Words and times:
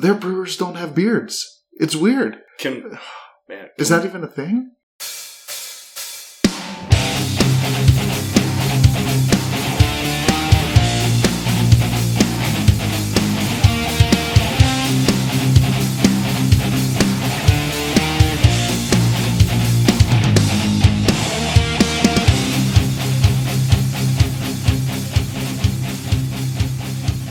their 0.00 0.14
brewers 0.14 0.56
don't 0.56 0.76
have 0.76 0.94
beards. 0.94 1.64
It's 1.74 1.96
weird. 1.96 2.38
Can 2.58 2.98
man 3.48 3.68
Is 3.78 3.88
can- 3.88 3.98
that 4.00 4.06
even 4.06 4.24
a 4.24 4.28
thing? 4.28 4.72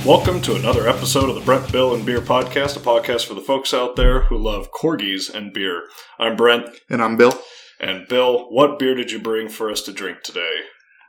Welcome 0.08 0.42
to 0.44 0.56
another 0.56 0.88
episode 0.88 1.28
of 1.28 1.36
the 1.36 1.42
Brent 1.42 1.70
Bill 1.70 1.94
and 1.94 2.06
Beer 2.06 2.22
Podcast, 2.22 2.78
a 2.78 2.80
podcast 2.80 3.26
for 3.26 3.34
the 3.34 3.42
folks 3.42 3.74
out 3.74 3.98
there 3.98 4.22
who 4.22 4.38
love 4.38 4.72
corgis 4.72 5.30
and 5.34 5.52
beer. 5.52 5.84
I'm 6.18 6.38
Brent, 6.38 6.70
And 6.90 7.02
I'm 7.04 7.18
Bill. 7.18 7.38
and 7.82 8.08
Bill, 8.08 8.46
what 8.50 8.80
beer 8.80 8.96
did 8.96 9.12
you 9.12 9.20
bring 9.20 9.50
for 9.50 9.70
us 9.70 9.82
to 9.82 9.92
drink 9.92 10.24
today? 10.24 10.62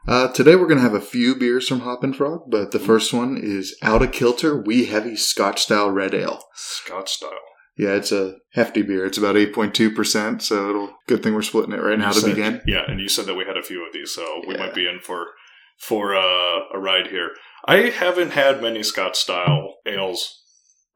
Uh, 0.08 0.32
today 0.32 0.56
we're 0.56 0.66
going 0.66 0.78
to 0.78 0.82
have 0.82 0.94
a 0.94 1.00
few 1.00 1.36
beers 1.36 1.68
from 1.68 1.80
Hoppin' 1.80 2.12
Frog, 2.12 2.50
but 2.50 2.72
the 2.72 2.80
first 2.80 3.12
one 3.12 3.38
is 3.40 3.76
Out 3.82 4.02
of 4.02 4.10
Kilter 4.10 4.56
Wee 4.60 4.86
Heavy 4.86 5.14
Scotch 5.14 5.62
Style 5.62 5.90
Red 5.90 6.12
Ale. 6.14 6.40
Scotch 6.54 7.12
style. 7.12 7.30
Yeah, 7.76 7.90
it's 7.94 8.10
a 8.10 8.34
hefty 8.54 8.82
beer. 8.82 9.06
It's 9.06 9.18
about 9.18 9.36
8.2%, 9.36 10.42
so 10.42 10.70
it'll 10.70 10.94
good 11.06 11.22
thing 11.22 11.34
we're 11.34 11.42
splitting 11.42 11.72
it 11.72 11.80
right 11.82 11.98
now 11.98 12.10
to 12.10 12.20
said- 12.20 12.30
begin. 12.34 12.62
Yeah, 12.66 12.82
and 12.88 13.00
you 13.00 13.08
said 13.08 13.26
that 13.26 13.36
we 13.36 13.44
had 13.44 13.56
a 13.56 13.62
few 13.62 13.86
of 13.86 13.92
these, 13.92 14.10
so 14.12 14.42
we 14.46 14.54
Yeah. 14.54 14.60
might 14.66 14.74
be 14.74 14.88
in 14.88 14.98
for 14.98 15.28
for 15.78 16.14
uh, 16.14 16.60
a 16.74 16.78
ride 16.78 17.08
here. 17.08 17.30
I 17.66 17.90
haven't 17.90 18.30
had 18.32 18.62
many 18.62 18.82
Scotch 18.82 19.16
style 19.18 19.74
ales 19.86 20.42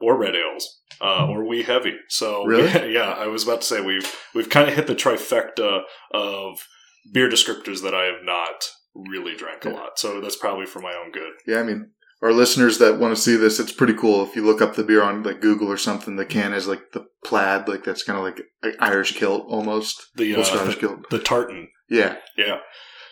or 0.01 0.17
red 0.19 0.35
ales 0.35 0.81
uh, 1.01 1.27
or 1.29 1.47
wee 1.47 1.63
heavy. 1.63 1.97
So 2.09 2.45
Really? 2.47 2.93
yeah, 2.93 3.11
I 3.11 3.27
was 3.27 3.45
about 3.45 3.61
to 3.63 3.67
say 3.67 3.81
we've 3.81 4.11
we've 4.35 4.51
kind 4.51 4.69
of 4.69 4.75
hit 4.75 4.87
the 4.87 4.95
trifecta 4.95 5.83
of 6.13 6.67
beer 7.13 7.29
descriptors 7.29 7.83
that 7.83 7.95
I 7.95 8.05
have 8.05 8.23
not 8.25 8.65
really 8.95 9.35
drank 9.37 9.65
a 9.65 9.71
lot. 9.71 9.99
So 9.99 10.21
that's 10.21 10.37
probably 10.37 10.67
for 10.67 10.81
my 10.81 10.93
own 10.95 11.13
good. 11.13 11.33
Yeah, 11.47 11.59
I 11.61 11.63
mean, 11.63 11.91
our 12.23 12.33
listeners 12.33 12.79
that 12.79 12.99
want 13.01 13.15
to 13.17 13.21
see 13.21 13.37
this, 13.37 13.59
it's 13.59 13.73
pretty 13.73 13.95
cool. 13.95 14.23
If 14.23 14.37
you 14.37 14.45
look 14.45 14.61
up 14.63 14.75
the 14.77 14.85
beer 14.85 15.03
on 15.03 15.23
like 15.23 15.41
Google 15.41 15.69
or 15.69 15.77
something, 15.77 16.17
the 16.17 16.25
can 16.27 16.53
is 16.53 16.69
like 16.69 16.93
the 16.93 17.07
plaid, 17.25 17.69
like 17.69 17.85
that's 17.85 18.03
kind 18.05 18.19
of 18.19 18.25
like 18.25 18.43
Irish 18.81 19.13
kilt 19.17 19.45
almost. 19.49 20.09
The 20.17 20.37
uh, 20.37 20.73
kilt. 20.75 21.11
the 21.11 21.19
tartan. 21.19 21.69
Yeah, 21.89 22.17
Yeah. 22.37 22.59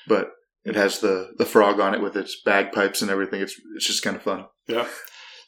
but 0.07 0.31
it 0.65 0.75
has 0.77 1.01
the 1.01 1.33
the 1.39 1.47
frog 1.47 1.81
on 1.81 1.95
it 1.95 2.03
with 2.03 2.17
its 2.17 2.41
bagpipes 2.45 3.03
and 3.03 3.11
everything. 3.11 3.41
It's 3.41 3.55
it's 3.77 3.87
just 3.87 4.03
kind 4.03 4.17
of 4.17 4.23
fun. 4.23 4.47
Yeah. 4.67 4.87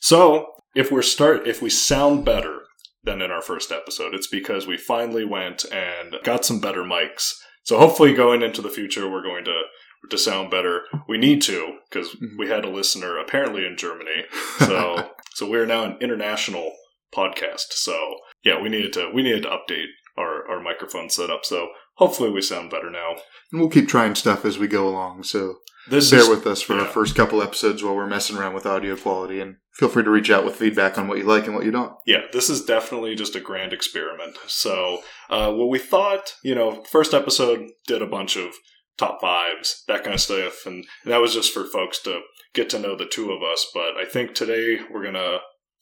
So 0.00 0.46
if 0.74 0.90
we're 0.90 1.02
start 1.02 1.46
if 1.46 1.60
we 1.62 1.70
sound 1.70 2.24
better 2.24 2.60
than 3.04 3.20
in 3.20 3.30
our 3.30 3.42
first 3.42 3.72
episode, 3.72 4.14
it's 4.14 4.28
because 4.28 4.66
we 4.66 4.76
finally 4.76 5.24
went 5.24 5.64
and 5.72 6.16
got 6.24 6.44
some 6.44 6.60
better 6.60 6.82
mics. 6.82 7.32
So 7.64 7.78
hopefully 7.78 8.12
going 8.14 8.42
into 8.42 8.62
the 8.62 8.70
future 8.70 9.08
we're 9.10 9.22
going 9.22 9.44
to 9.44 9.62
to 10.10 10.18
sound 10.18 10.50
better. 10.50 10.82
We 11.08 11.18
need 11.18 11.42
to 11.42 11.78
because 11.88 12.10
Mhm. 12.16 12.38
we 12.38 12.48
had 12.48 12.64
a 12.64 12.70
listener 12.70 13.18
apparently 13.18 13.64
in 13.66 13.76
Germany. 13.76 14.24
So 14.58 15.10
so 15.34 15.48
we're 15.48 15.66
now 15.66 15.84
an 15.84 15.96
international 16.00 16.72
podcast. 17.14 17.72
So 17.72 18.16
yeah, 18.44 18.60
we 18.60 18.68
needed 18.68 18.92
to 18.94 19.10
we 19.14 19.22
needed 19.22 19.42
to 19.44 19.50
update 19.50 19.88
our 20.16 20.48
our 20.50 20.60
microphone 20.60 21.08
setup. 21.10 21.44
So 21.44 21.68
hopefully 21.94 22.30
we 22.30 22.42
sound 22.42 22.70
better 22.70 22.90
now. 22.90 23.16
and 23.50 23.60
we'll 23.60 23.70
keep 23.70 23.88
trying 23.88 24.14
stuff 24.14 24.44
as 24.44 24.58
we 24.58 24.66
go 24.66 24.88
along. 24.88 25.22
So 25.24 25.56
This 25.88 26.10
bear 26.10 26.20
is 26.20 26.28
with 26.28 26.46
us 26.46 26.62
for 26.62 26.74
yeah. 26.74 26.82
our 26.82 26.86
first 26.86 27.14
couple 27.14 27.42
episodes 27.42 27.82
while 27.82 27.94
we're 27.94 28.06
messing 28.06 28.36
around 28.36 28.54
with 28.54 28.66
audio 28.66 28.96
quality, 28.96 29.40
and 29.40 29.56
feel 29.74 29.88
free 29.88 30.04
to 30.04 30.10
reach 30.10 30.30
out 30.30 30.44
with 30.44 30.56
feedback 30.56 30.98
on 30.98 31.08
what 31.08 31.18
you 31.18 31.24
like 31.24 31.46
and 31.46 31.54
what 31.54 31.64
you 31.64 31.70
don't. 31.70 31.92
yeah, 32.06 32.22
this 32.32 32.48
is 32.50 32.64
definitely 32.64 33.14
just 33.14 33.36
a 33.36 33.40
grand 33.40 33.72
experiment. 33.72 34.36
So, 34.46 35.00
uh, 35.30 35.52
what 35.52 35.68
we 35.68 35.78
thought, 35.78 36.34
you 36.42 36.54
know, 36.54 36.82
first 36.90 37.14
episode 37.14 37.68
did 37.86 38.02
a 38.02 38.06
bunch 38.06 38.36
of 38.36 38.54
top 38.98 39.20
fives, 39.20 39.82
that 39.88 40.04
kind 40.04 40.14
of 40.14 40.20
stuff, 40.20 40.66
and 40.66 40.84
that 41.06 41.20
was 41.20 41.34
just 41.34 41.52
for 41.52 41.64
folks 41.64 41.98
to 42.02 42.20
get 42.54 42.68
to 42.70 42.78
know 42.78 42.94
the 42.96 43.06
two 43.06 43.32
of 43.32 43.42
us. 43.42 43.66
But 43.72 43.96
I 43.96 44.04
think 44.04 44.34
today 44.34 44.78
we're 44.90 45.02
gonna, 45.04 45.38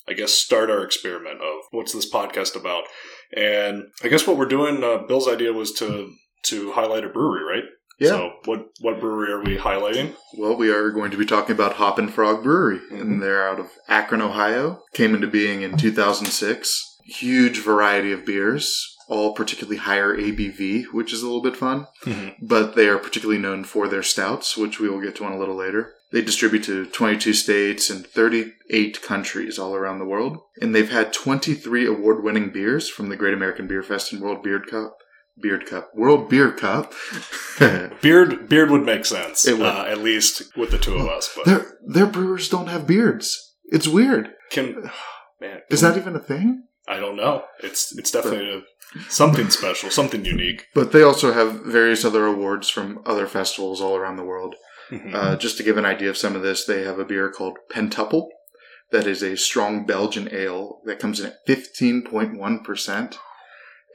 I 0.08 0.12
guess, 0.12 0.32
start 0.32 0.70
our 0.70 0.84
experiment 0.84 1.40
of 1.42 1.64
what's 1.72 1.92
this 1.92 2.10
podcast 2.10 2.54
about. 2.56 2.84
And 3.36 3.84
I 4.02 4.08
guess 4.08 4.26
what 4.26 4.36
we're 4.36 4.46
doing, 4.46 4.82
uh, 4.82 4.98
Bill's 5.06 5.28
idea 5.28 5.52
was 5.52 5.72
to 5.74 6.12
to 6.44 6.72
highlight 6.72 7.04
a 7.04 7.08
brewery, 7.08 7.44
right? 7.44 7.64
Yeah. 7.98 8.08
So, 8.08 8.30
what 8.46 8.66
what 8.80 8.98
brewery 9.00 9.30
are 9.30 9.42
we 9.44 9.58
highlighting? 9.58 10.14
Well, 10.38 10.56
we 10.56 10.70
are 10.70 10.90
going 10.90 11.10
to 11.10 11.18
be 11.18 11.26
talking 11.26 11.54
about 11.54 11.74
Hoppin' 11.74 12.08
Frog 12.08 12.42
Brewery, 12.42 12.80
Mhm. 12.90 13.00
and 13.00 13.22
they're 13.22 13.46
out 13.46 13.60
of 13.60 13.70
Akron, 13.88 14.22
Ohio. 14.22 14.82
Came 14.94 15.14
into 15.14 15.26
being 15.26 15.62
in 15.62 15.76
2006. 15.76 16.86
Huge 17.04 17.58
variety 17.58 18.12
of 18.12 18.24
beers, 18.24 18.96
all 19.08 19.34
particularly 19.34 19.76
higher 19.78 20.16
ABV, 20.16 20.84
which 20.92 21.12
is 21.12 21.22
a 21.22 21.26
little 21.26 21.42
bit 21.42 21.56
fun. 21.56 21.86
But 22.40 22.74
they 22.74 22.88
are 22.88 22.98
particularly 22.98 23.40
known 23.40 23.64
for 23.64 23.86
their 23.88 24.02
stouts, 24.02 24.56
which 24.56 24.78
we 24.80 24.88
will 24.88 25.00
get 25.00 25.16
to 25.16 25.24
on 25.24 25.32
a 25.32 25.38
little 25.38 25.56
later. 25.56 25.92
They 26.12 26.22
distribute 26.22 26.64
to 26.64 26.86
22 26.86 27.34
states 27.34 27.88
and 27.88 28.04
38 28.04 29.00
countries 29.02 29.58
all 29.58 29.74
around 29.74 29.98
the 29.98 30.04
world. 30.04 30.38
And 30.60 30.74
they've 30.74 30.90
had 30.90 31.12
23 31.12 31.86
award 31.86 32.24
winning 32.24 32.50
beers 32.50 32.88
from 32.88 33.08
the 33.08 33.16
Great 33.16 33.34
American 33.34 33.68
Beer 33.68 33.82
Fest 33.82 34.12
and 34.12 34.20
World 34.20 34.42
Beard 34.42 34.66
Cup. 34.66 34.96
Beard 35.40 35.66
Cup. 35.66 35.90
World 35.94 36.28
Beer 36.28 36.50
Cup. 36.52 36.92
Beard 38.02 38.48
beard 38.48 38.70
would 38.70 38.84
make 38.84 39.04
sense, 39.06 39.46
would. 39.46 39.62
Uh, 39.62 39.84
at 39.86 39.98
least 39.98 40.56
with 40.56 40.70
the 40.70 40.78
two 40.78 40.96
of 40.96 41.06
us. 41.06 41.30
But 41.34 41.46
their, 41.46 41.66
their 41.86 42.06
brewers 42.06 42.48
don't 42.48 42.68
have 42.68 42.86
beards. 42.86 43.54
It's 43.66 43.88
weird. 43.88 44.30
can 44.50 44.90
man 45.40 45.60
Is 45.70 45.80
that 45.80 45.96
even 45.96 46.16
a 46.16 46.20
thing? 46.20 46.64
I 46.88 46.98
don't 46.98 47.16
know. 47.16 47.44
It's 47.62 47.96
it's 47.96 48.10
definitely 48.10 48.50
a, 48.50 49.10
something 49.10 49.48
special, 49.50 49.90
something 49.90 50.24
unique. 50.24 50.66
But 50.74 50.90
they 50.92 51.02
also 51.02 51.32
have 51.32 51.60
various 51.64 52.04
other 52.04 52.26
awards 52.26 52.68
from 52.68 53.00
other 53.06 53.28
festivals 53.28 53.80
all 53.80 53.96
around 53.96 54.16
the 54.16 54.24
world. 54.24 54.56
Mhm. 54.90 55.14
Uh, 55.14 55.36
just 55.36 55.56
to 55.56 55.62
give 55.62 55.76
an 55.76 55.84
idea 55.84 56.10
of 56.10 56.16
some 56.16 56.34
of 56.34 56.42
this, 56.42 56.64
they 56.64 56.82
have 56.82 56.98
a 56.98 57.04
beer 57.04 57.30
called 57.30 57.58
Pentuple. 57.72 58.28
That 58.90 59.06
is 59.06 59.22
a 59.22 59.36
strong 59.36 59.86
Belgian 59.86 60.28
ale 60.32 60.80
that 60.84 60.98
comes 60.98 61.20
in 61.20 61.26
at 61.26 61.46
15.1% 61.46 63.18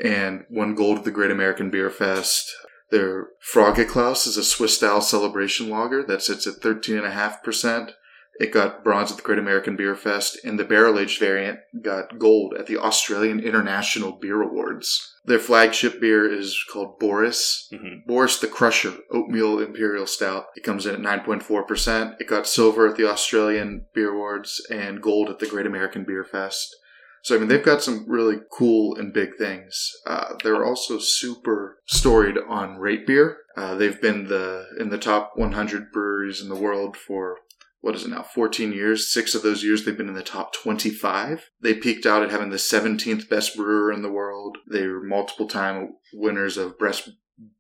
and 0.02 0.46
won 0.50 0.74
gold 0.76 1.00
at 1.00 1.04
the 1.04 1.12
Great 1.12 1.32
American 1.32 1.70
Beer 1.70 1.90
Fest. 1.90 2.54
Their 2.92 3.30
Froggeklaus 3.54 4.26
is 4.26 4.38
a 4.38 4.44
Swiss 4.44 4.78
style 4.78 5.02
celebration 5.02 5.70
lager 5.70 6.04
that 6.04 6.22
sits 6.22 6.48
at 6.48 6.62
13.5%. 6.62 7.92
It 8.38 8.52
got 8.52 8.84
bronze 8.84 9.12
at 9.12 9.18
the 9.18 9.24
Great 9.24 9.40
American 9.40 9.76
Beer 9.78 9.96
Fest, 9.96 10.38
and 10.44 10.60
the 10.60 10.66
barrel 10.66 11.00
aged 11.00 11.20
variant 11.20 11.60
got 11.82 12.20
gold 12.20 12.54
at 12.60 12.68
the 12.68 12.78
Australian 12.78 13.40
International 13.40 14.12
Beer 14.12 14.42
Awards. 14.42 15.14
Their 15.24 15.40
flagship 15.40 16.02
beer 16.02 16.30
is 16.32 16.62
called 16.72 17.00
Boris, 17.00 17.70
Mhm. 17.72 18.06
Boris 18.06 18.38
the 18.40 18.48
Crusher 18.48 18.94
Oatmeal 19.10 19.60
Imperial 19.60 20.06
Stout. 20.06 20.48
It 20.56 20.64
comes 20.64 20.86
in 20.86 20.94
at 20.96 21.02
9.4%. 21.02 22.16
It 22.20 22.28
got 22.28 22.46
silver 22.46 22.88
at 22.88 22.96
the 22.98 23.10
Australian 23.10 23.86
Beer 23.94 24.12
Awards 24.12 24.66
and 24.70 25.02
gold 25.02 25.30
at 25.30 25.40
the 25.40 25.48
Great 25.48 25.66
American 25.66 26.04
Beer 26.04 26.24
Fest. 26.24 26.76
So, 27.24 27.36
I 27.36 27.40
mean, 27.40 27.48
they've 27.48 27.64
got 27.64 27.82
some 27.82 28.06
really 28.08 28.38
cool 28.52 28.96
and 28.98 29.12
big 29.12 29.36
things. 29.38 29.92
Uh, 30.06 30.36
they're 30.44 30.64
also 30.64 31.00
super 31.00 31.80
storied 31.88 32.38
on 32.48 32.78
rate 32.78 33.08
beer. 33.08 33.38
Uh, 33.58 33.74
they've 33.76 34.00
been 34.00 34.28
the 34.28 34.68
in 34.78 34.90
the 34.90 34.98
top 35.00 35.32
100 35.36 35.92
breweries 35.92 36.40
in 36.42 36.50
the 36.50 36.56
world 36.56 36.96
for 36.96 37.38
what 37.86 37.94
is 37.94 38.04
it 38.04 38.10
now 38.10 38.24
14 38.24 38.74
years 38.74 39.14
six 39.14 39.36
of 39.36 39.44
those 39.44 39.64
years 39.64 39.86
they've 39.86 39.96
been 39.96 40.10
in 40.10 40.16
the 40.16 40.24
top 40.24 40.52
25 40.54 41.52
they 41.62 41.76
peaked 41.76 42.08
out 42.08 42.24
at 42.24 42.32
having 42.32 42.50
the 42.50 42.56
17th 42.56 43.30
best 43.30 43.56
brewer 43.56 43.92
in 43.92 44.02
the 44.02 44.12
world. 44.12 44.58
They 44.68 44.88
were 44.88 45.04
multiple 45.04 45.48
time 45.48 45.94
winners 46.12 46.58
of 46.58 46.80
breast 46.80 47.12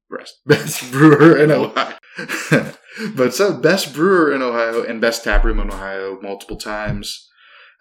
breast 0.09 0.39
best 0.47 0.91
brewer 0.91 1.37
in 1.37 1.51
ohio. 1.51 1.93
But 3.13 3.35
so 3.35 3.53
best 3.53 3.93
brewer 3.93 4.33
in 4.33 4.41
ohio 4.41 4.81
and 4.81 4.99
best 4.99 5.25
taproom 5.25 5.59
in 5.59 5.69
ohio 5.69 6.17
multiple 6.21 6.55
times. 6.55 7.29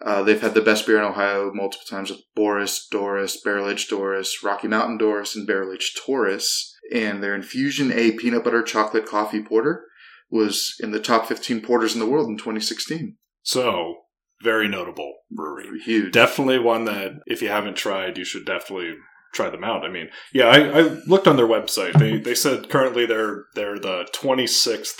Uh, 0.04 0.22
they've 0.22 0.40
had 0.40 0.54
the 0.54 0.60
best 0.60 0.86
beer 0.86 0.98
in 0.98 1.04
ohio 1.04 1.50
multiple 1.54 1.86
times 1.88 2.10
with 2.10 2.20
boris 2.34 2.86
doris 2.90 3.40
barrel 3.40 3.74
doris 3.88 4.42
rocky 4.42 4.68
mountain 4.68 4.98
doris 4.98 5.34
and 5.34 5.46
barrel 5.46 5.72
aged 5.72 5.96
taurus 6.04 6.76
and 6.92 7.22
their 7.22 7.34
infusion 7.34 7.90
a 7.92 8.10
peanut 8.10 8.44
butter 8.44 8.62
chocolate 8.62 9.06
coffee 9.06 9.40
porter 9.40 9.86
was 10.34 10.74
in 10.80 10.90
the 10.90 11.00
top 11.00 11.26
15 11.26 11.60
porters 11.60 11.94
in 11.94 12.00
the 12.00 12.06
world 12.06 12.28
in 12.28 12.36
2016 12.36 13.16
So 13.42 13.94
very 14.42 14.68
notable 14.68 15.14
brewery. 15.30 15.80
huge 15.80 16.12
Definitely 16.12 16.58
one 16.58 16.84
that 16.86 17.12
if 17.26 17.40
you 17.40 17.48
haven't 17.48 17.76
tried, 17.76 18.18
you 18.18 18.24
should 18.24 18.44
definitely 18.44 18.94
try 19.32 19.48
them 19.48 19.64
out. 19.64 19.84
I 19.84 19.88
mean, 19.88 20.10
yeah, 20.32 20.46
I, 20.46 20.78
I 20.78 20.80
looked 21.06 21.28
on 21.28 21.36
their 21.36 21.46
website. 21.46 21.98
They 21.98 22.18
they 22.18 22.34
said 22.34 22.68
currently 22.68 23.06
they're 23.06 23.44
they're 23.54 23.78
the 23.78 24.06
26th 24.14 24.98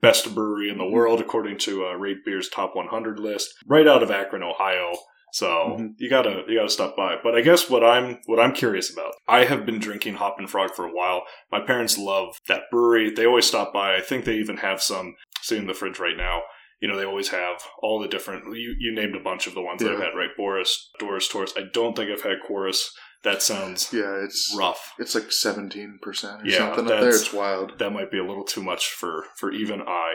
best 0.00 0.34
brewery 0.34 0.70
in 0.70 0.78
the 0.78 0.88
world 0.88 1.20
according 1.20 1.58
to 1.58 1.86
uh, 1.86 1.92
Rate 1.94 2.24
Beer's 2.24 2.48
top 2.48 2.76
100 2.76 3.18
list, 3.18 3.54
right 3.66 3.86
out 3.86 4.02
of 4.02 4.10
Akron, 4.10 4.42
Ohio. 4.42 4.94
So 5.36 5.76
Mhm. 5.78 5.94
you 5.98 6.08
gotta 6.08 6.44
you 6.48 6.56
gotta 6.56 6.70
stop 6.78 6.96
by. 6.96 7.16
But 7.22 7.34
I 7.34 7.42
guess 7.42 7.68
what 7.68 7.84
I'm 7.84 8.20
what 8.24 8.40
I'm 8.40 8.54
curious 8.54 8.88
about. 8.90 9.12
I 9.28 9.44
have 9.44 9.66
been 9.66 9.78
drinking 9.78 10.14
Hoppin' 10.14 10.46
Frog 10.46 10.74
for 10.74 10.86
a 10.86 10.92
while. 10.92 11.20
My 11.52 11.60
parents 11.60 11.98
love 11.98 12.38
that 12.48 12.70
brewery. 12.70 13.10
They 13.10 13.26
always 13.26 13.44
stop 13.46 13.70
by. 13.72 13.96
I 13.96 14.00
think 14.00 14.24
they 14.24 14.36
even 14.36 14.56
have 14.58 14.80
some 14.82 15.14
sitting 15.42 15.64
in 15.64 15.68
the 15.68 15.74
fridge 15.74 15.98
right 15.98 16.16
now. 16.16 16.42
you 16.80 16.86
know, 16.88 16.96
they 16.98 17.06
always 17.06 17.30
have 17.30 17.56
all 17.82 17.98
the 17.98 18.06
different. 18.06 18.44
You, 18.54 18.74
you 18.78 18.94
named 18.94 19.16
a 19.16 19.20
bunch 19.30 19.46
of 19.46 19.54
the 19.54 19.62
ones 19.62 19.82
that 19.82 19.92
I've 19.92 19.98
had, 20.06 20.14
right? 20.14 20.28
Boris, 20.36 20.90
Doris, 20.98 21.26
Taurus. 21.26 21.54
I 21.56 21.62
don't 21.72 21.96
think 21.96 22.10
I've 22.10 22.20
had 22.30 22.42
Chorus. 22.46 22.94
That 23.24 23.40
sounds 23.42 23.90
Yeah, 24.00 24.22
it's 24.24 24.54
rough. 24.58 24.92
it's 24.98 25.14
like 25.14 25.32
seventeen 25.32 25.98
percent 26.02 26.42
or 26.42 26.46
Yeah, 26.46 26.58
something 26.58 26.84
up 26.92 27.00
there. 27.00 27.08
It's 27.08 27.32
wild. 27.32 27.78
That 27.78 27.94
might 27.94 28.10
be 28.10 28.18
a 28.18 28.24
little 28.30 28.44
too 28.44 28.62
much 28.62 28.90
for 28.90 29.24
for 29.38 29.50
even 29.52 29.80
I. 29.82 30.10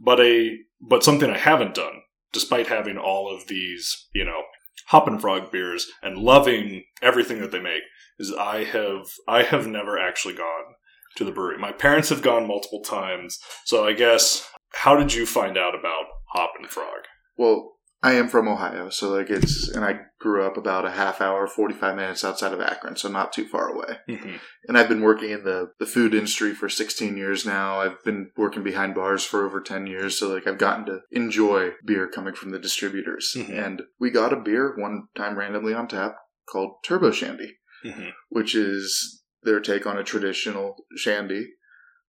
But 0.00 0.18
a 0.20 0.56
but 0.80 1.04
something 1.04 1.30
I 1.30 1.36
haven't 1.38 1.74
done, 1.74 1.96
despite 2.32 2.66
having 2.68 2.96
all 2.96 3.24
of 3.34 3.46
these, 3.48 4.08
you 4.14 4.24
know, 4.24 4.40
Hoppin' 4.86 5.18
Frog 5.18 5.50
beers 5.50 5.90
and 6.02 6.18
loving 6.18 6.84
everything 7.02 7.40
that 7.40 7.50
they 7.50 7.60
make, 7.60 7.82
is 8.18 8.32
I 8.32 8.64
have 8.64 9.06
I 9.28 9.42
have 9.42 9.66
never 9.66 9.98
actually 9.98 10.34
gone 10.34 10.74
to 11.16 11.24
the 11.24 11.32
brewery. 11.32 11.58
My 11.58 11.72
parents 11.72 12.08
have 12.10 12.22
gone 12.22 12.46
multiple 12.46 12.80
times, 12.80 13.38
so 13.64 13.86
I 13.86 13.92
guess 13.92 14.48
how 14.74 14.96
did 14.96 15.14
you 15.14 15.26
find 15.26 15.56
out 15.56 15.74
about 15.74 16.04
Hoppin' 16.34 16.68
Frog? 16.68 17.04
Well, 17.36 17.75
I 18.02 18.12
am 18.12 18.28
from 18.28 18.46
Ohio, 18.46 18.90
so 18.90 19.10
like 19.10 19.30
it's 19.30 19.68
and 19.68 19.84
I 19.84 20.00
grew 20.20 20.44
up 20.44 20.56
about 20.56 20.84
a 20.84 20.90
half 20.90 21.20
hour, 21.20 21.46
forty 21.46 21.74
five 21.74 21.96
minutes 21.96 22.24
outside 22.24 22.52
of 22.52 22.60
Akron, 22.60 22.96
so 22.96 23.08
not 23.08 23.32
too 23.32 23.46
far 23.46 23.68
away. 23.68 23.98
Mm-hmm. 24.08 24.36
And 24.68 24.76
I've 24.78 24.88
been 24.88 25.00
working 25.02 25.30
in 25.30 25.44
the, 25.44 25.70
the 25.80 25.86
food 25.86 26.12
industry 26.12 26.52
for 26.52 26.68
16 26.68 27.16
years 27.16 27.46
now. 27.46 27.80
I've 27.80 28.02
been 28.04 28.30
working 28.36 28.62
behind 28.62 28.94
bars 28.94 29.24
for 29.24 29.46
over 29.46 29.60
10 29.60 29.86
years. 29.86 30.18
So, 30.18 30.28
like, 30.28 30.46
I've 30.46 30.58
gotten 30.58 30.84
to 30.86 31.00
enjoy 31.12 31.70
beer 31.84 32.08
coming 32.08 32.34
from 32.34 32.50
the 32.50 32.58
distributors. 32.58 33.32
Mhm. 33.36 33.64
And 33.66 33.82
we 34.00 34.10
got 34.10 34.32
a 34.32 34.40
beer 34.40 34.74
one 34.76 35.04
time 35.16 35.38
randomly 35.38 35.72
on 35.72 35.86
tap 35.88 36.16
called 36.50 36.72
Turbo 36.84 37.10
Shandy, 37.12 37.56
Mm-hmm. 37.84 38.08
which 38.30 38.54
is 38.54 39.22
their 39.42 39.60
take 39.60 39.86
on 39.86 39.96
a 39.96 40.02
traditional 40.04 40.84
shandy, 40.96 41.46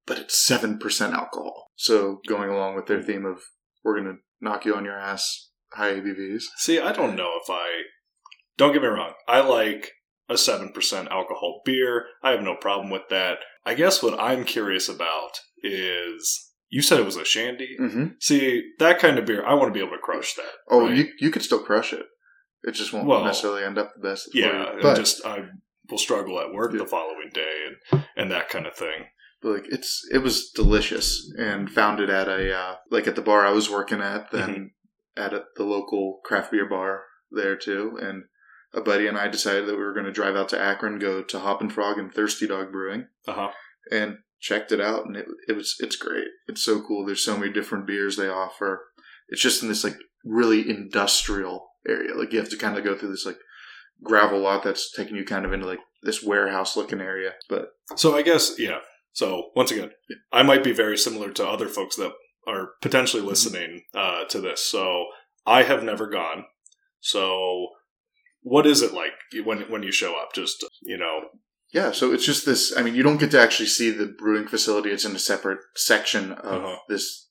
but 0.07 0.17
it's 0.17 0.47
7% 0.49 0.79
alcohol. 1.13 1.67
So, 1.75 2.19
going 2.27 2.49
along 2.49 2.75
with 2.75 2.87
their 2.87 3.01
theme 3.03 3.25
of 3.25 3.41
we're 3.83 3.99
going 3.99 4.15
to 4.15 4.21
knock 4.41 4.65
you 4.65 4.73
on 4.75 4.85
your 4.85 4.97
ass, 4.99 5.49
high 5.73 5.93
ABVs. 5.93 6.43
See, 6.57 6.79
I 6.79 6.91
don't 6.91 7.15
know 7.15 7.33
if 7.41 7.49
I. 7.49 7.81
Don't 8.57 8.73
get 8.73 8.81
me 8.81 8.87
wrong. 8.87 9.13
I 9.27 9.41
like 9.41 9.91
a 10.29 10.33
7% 10.33 10.73
alcohol 11.09 11.61
beer. 11.63 12.05
I 12.23 12.31
have 12.31 12.41
no 12.41 12.55
problem 12.55 12.89
with 12.89 13.03
that. 13.09 13.37
I 13.65 13.75
guess 13.75 14.01
what 14.03 14.19
I'm 14.19 14.43
curious 14.43 14.89
about 14.89 15.39
is. 15.63 16.43
You 16.69 16.81
said 16.81 16.99
it 16.99 17.05
was 17.05 17.15
a 17.15 17.23
shandy? 17.23 17.77
Mm-hmm. 17.79 18.05
See, 18.19 18.61
that 18.79 18.99
kind 18.99 19.17
of 19.17 19.25
beer, 19.25 19.45
I 19.45 19.53
want 19.53 19.69
to 19.69 19.73
be 19.73 19.79
able 19.79 19.95
to 19.95 20.01
crush 20.03 20.33
that. 20.35 20.51
Oh, 20.69 20.87
right? 20.87 20.97
you, 20.97 21.07
you 21.19 21.31
could 21.31 21.41
still 21.43 21.63
crush 21.63 21.93
it. 21.93 22.05
It 22.63 22.71
just 22.73 22.91
won't 22.91 23.07
Well, 23.07 23.23
necessarily 23.23 23.63
end 23.63 23.77
up 23.77 23.93
the 23.95 24.09
best. 24.09 24.29
Yeah, 24.33 24.73
but 24.81 24.97
just 24.97 25.25
I 25.25 25.45
will 25.89 25.97
struggle 25.97 26.39
at 26.41 26.51
work 26.51 26.73
Yeah. 26.73 26.79
the 26.79 26.85
following 26.87 27.29
day 27.33 27.67
and, 27.91 28.03
and 28.17 28.31
that 28.31 28.49
kind 28.49 28.67
of 28.67 28.75
thing. 28.75 29.05
But, 29.41 29.49
like 29.53 29.65
it's 29.69 30.01
it 30.11 30.17
was 30.17 30.49
delicious 30.49 31.31
and 31.37 31.69
found 31.69 32.01
it 32.01 32.09
at 32.09 32.27
a 32.27 32.53
uh, 32.53 32.75
like 32.91 33.07
at 33.07 33.15
the 33.15 33.21
bar 33.21 33.45
I 33.45 33.51
was 33.51 33.69
working 33.69 34.01
at 34.01 34.31
then 34.31 34.49
Mm-hmm. 34.49 34.63
At 35.17 35.33
a, 35.33 35.43
the 35.55 35.63
local 35.63 36.19
craft 36.23 36.51
beer 36.51 36.67
bar 36.69 37.03
there 37.31 37.55
too 37.55 37.97
and 38.01 38.23
a 38.73 38.81
buddy 38.81 39.07
and 39.07 39.17
I 39.17 39.27
decided 39.27 39.65
that 39.65 39.75
we 39.75 39.83
were 39.83 39.93
going 39.93 40.05
to 40.05 40.11
drive 40.11 40.35
out 40.35 40.49
to 40.49 40.59
Akron 40.59 40.99
go 40.99 41.23
to 41.23 41.39
Hoppin' 41.39 41.69
Frog 41.69 41.97
and 41.97 42.13
Thirsty 42.13 42.47
Dog 42.47 42.71
Brewing. 42.71 43.07
Uh 43.27 43.33
huh. 43.33 43.49
and 43.91 44.17
checked 44.39 44.71
it 44.71 44.79
out 44.79 45.05
and 45.05 45.15
it, 45.17 45.25
it 45.47 45.53
was 45.53 45.75
it's 45.79 45.95
great. 45.95 46.27
It's 46.47 46.63
so 46.63 46.81
cool. 46.81 47.05
There's 47.05 47.25
so 47.25 47.37
many 47.37 47.51
different 47.51 47.87
beers 47.87 48.15
they 48.15 48.27
offer. 48.29 48.83
It's 49.29 49.41
just 49.41 49.63
in 49.63 49.69
this 49.69 49.83
like 49.83 49.97
really 50.23 50.69
industrial 50.69 51.67
area. 51.87 52.13
Like 52.15 52.31
you 52.31 52.39
have 52.39 52.49
to 52.49 52.57
kind 52.57 52.77
of 52.77 52.83
go 52.83 52.95
through 52.95 53.11
this 53.11 53.25
like 53.25 53.39
gravel 54.03 54.39
lot 54.39 54.63
that's 54.63 54.91
taking 54.91 55.15
you 55.15 55.25
kind 55.25 55.45
of 55.45 55.53
into 55.53 55.65
like 55.65 55.79
this 56.03 56.21
warehouse 56.23 56.77
looking 56.77 57.01
area 57.01 57.31
but 57.49 57.69
So 57.95 58.15
I 58.15 58.21
guess, 58.21 58.59
yeah. 58.59 58.79
So 59.13 59.49
once 59.55 59.71
again, 59.71 59.91
I 60.31 60.43
might 60.43 60.63
be 60.63 60.71
very 60.71 60.97
similar 60.97 61.31
to 61.31 61.47
other 61.47 61.67
folks 61.67 61.95
that 61.95 62.11
are 62.47 62.69
potentially 62.81 63.21
Mm-hmm. 63.21 63.29
listening 63.29 63.83
uh, 63.93 64.23
to 64.25 64.39
this. 64.41 64.61
So 64.65 65.05
I 65.45 65.63
have 65.63 65.83
never 65.83 66.07
gone. 66.09 66.45
So 66.99 67.69
what 68.41 68.65
is 68.65 68.81
it 68.81 68.93
like 68.93 69.11
when 69.45 69.61
when 69.69 69.83
you 69.83 69.91
show 69.91 70.15
up? 70.19 70.33
Just 70.33 70.65
you 70.81 70.97
know, 70.97 71.15
Yeah, 71.71 71.91
so 71.91 72.13
it's 72.13 72.25
just 72.25 72.45
this. 72.45 72.73
I 72.77 72.81
mean, 72.81 72.95
you 72.95 73.03
don't 73.03 73.19
get 73.19 73.31
to 73.31 73.41
actually 73.41 73.67
see 73.67 73.91
the 73.91 74.07
brewing 74.07 74.47
facility. 74.47 74.89
It's 74.91 75.05
in 75.05 75.15
a 75.15 75.19
separate 75.19 75.59
section 75.75 76.31
of 76.31 76.63
Uh-huh. 76.63 76.77
this 76.89 77.27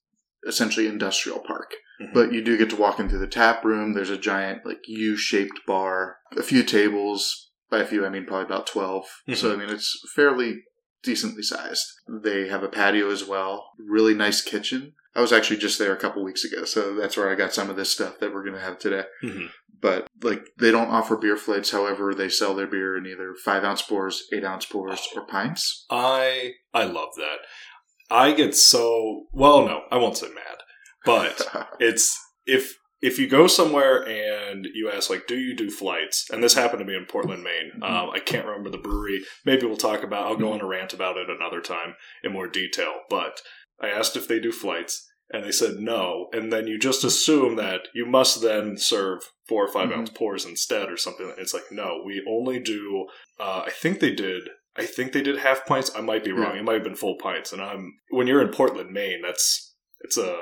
essentially 0.47 0.87
industrial 0.87 1.41
park. 1.41 1.75
Mhm. 2.01 2.13
But 2.15 2.33
you 2.33 2.43
do 2.45 2.59
get 2.59 2.71
to 2.71 2.77
walk 2.77 3.01
in 3.01 3.09
through 3.09 3.21
the 3.21 3.27
tap 3.27 3.65
room. 3.65 3.95
There's 3.95 4.11
a 4.11 4.19
giant, 4.19 4.65
like, 4.67 4.83
U 4.87 5.17
shaped 5.17 5.61
bar, 5.67 6.19
a 6.37 6.43
few 6.43 6.63
tables. 6.63 7.51
By 7.71 7.79
a 7.81 7.87
few, 7.87 8.05
I 8.07 8.11
mean 8.11 8.27
probably 8.27 8.45
about 8.45 8.67
12. 8.67 9.07
So, 9.35 9.53
I 9.53 9.57
mean, 9.57 9.71
it's 9.71 9.99
fairly 10.15 10.63
decently 11.03 11.43
sized. 11.43 11.87
They 12.07 12.47
have 12.49 12.63
a 12.63 12.69
patio 12.69 13.11
as 13.11 13.25
well. 13.25 13.71
Really 13.79 14.15
nice 14.15 14.41
kitchen. 14.43 14.95
I 15.17 15.21
was 15.21 15.33
actually 15.33 15.57
just 15.57 15.79
there 15.79 15.93
a 15.93 15.97
couple 15.99 16.23
weeks 16.23 16.45
ago, 16.45 16.65
so 16.65 16.95
that's 16.95 17.17
where 17.17 17.31
I 17.31 17.35
got 17.35 17.55
some 17.55 17.71
of 17.71 17.77
this 17.77 17.91
stuff 17.91 18.19
that 18.21 18.33
we're 18.33 18.45
going 18.45 18.55
to 18.55 18.61
have 18.61 18.79
today 18.79 19.05
Mhm. 19.25 19.49
but 19.81 20.07
like 20.23 20.43
they 20.59 20.71
don't 20.71 20.89
offer 20.89 21.17
beer 21.17 21.37
flights. 21.37 21.71
However, 21.71 22.15
they 22.15 22.29
sell 22.29 22.55
their 22.55 22.67
beer 22.67 22.97
in 22.97 23.07
either 23.07 23.35
five 23.45 23.65
ounce 23.65 23.83
pours, 23.83 24.25
eight 24.33 24.45
ounce 24.45 24.67
pours, 24.67 25.07
or 25.17 25.27
pints. 25.27 25.87
I 25.91 26.53
I 26.73 26.85
love 26.85 27.11
that. 27.17 27.39
I 28.11 28.33
get 28.33 28.55
so 28.55 29.27
well. 29.33 29.65
No, 29.67 29.83
I 29.91 29.97
won't 29.97 30.17
say 30.17 30.29
mad, 30.29 30.59
but 31.05 31.47
it's 31.81 32.17
if 32.47 32.77
if 33.03 33.19
you 33.19 33.29
go 33.29 33.47
somewhere 33.47 33.99
and 34.09 34.67
you 34.73 34.91
ask 34.91 35.11
like 35.11 35.27
do 35.27 35.37
you 35.37 35.55
do 35.55 35.69
flights 35.71 36.27
and 36.31 36.43
this 36.43 36.55
happened 36.55 36.79
to 36.81 36.85
me 36.87 36.95
in 36.97 37.05
portland 37.05 37.43
maine 37.43 37.73
Mhm. 37.79 37.83
um, 37.91 38.11
i 38.11 38.19
can't 38.19 38.47
remember 38.47 38.71
the 38.71 38.79
brewery 38.79 39.21
maybe 39.45 39.67
we'll 39.67 39.77
talk 39.77 40.03
about 40.03 40.27
i'll 40.27 40.37
go 40.37 40.53
on 40.53 40.63
a 40.63 40.67
rant 40.67 40.95
about 40.95 41.19
it 41.19 41.29
another 41.29 41.61
time 41.61 41.95
in 42.25 42.33
more 42.33 42.49
detail 42.49 42.95
but 43.11 43.43
i 43.81 43.89
asked 43.89 44.17
if 44.17 44.27
they 44.29 44.39
do 44.41 44.53
flights 44.53 45.07
and 45.31 45.45
they 45.45 45.51
said 45.53 45.77
no 45.79 46.29
and 46.33 46.53
then 46.53 46.67
you 46.67 46.79
just 46.79 47.05
assume 47.05 47.57
that 47.57 47.81
you 47.95 48.07
must 48.07 48.41
then 48.43 48.77
serve 48.77 49.21
four 49.49 49.65
or 49.67 49.73
5 49.73 49.89
Mhm. 49.89 49.97
ounce 49.97 50.11
pours 50.11 50.45
instead 50.45 50.91
or 50.91 50.97
something 50.97 51.33
it's 51.39 51.55
like 51.55 51.71
no 51.71 52.03
we 52.05 52.23
only 52.29 52.59
do 52.61 53.07
uh, 53.41 53.63
i 53.67 53.71
think 53.71 54.01
they 54.01 54.13
did 54.15 54.43
I 54.79 54.85
think 54.85 55.13
they 55.13 55.23
did 55.23 55.39
half 55.39 55.65
pints. 55.65 55.91
I 55.97 56.03
might 56.03 56.23
be 56.23 56.33
wrong. 56.33 56.53
Yeah. 56.53 56.61
It 56.61 56.65
might 56.65 56.75
have 56.75 56.85
been 56.85 56.97
full 56.97 57.17
pints. 57.17 57.51
And 57.51 57.63
I'm 57.63 57.95
when 58.11 58.27
you're 58.27 58.43
in 58.43 58.53
Portland, 58.53 58.91
Maine, 58.91 59.23
that's 59.23 59.75
it's 60.01 60.19
a 60.19 60.37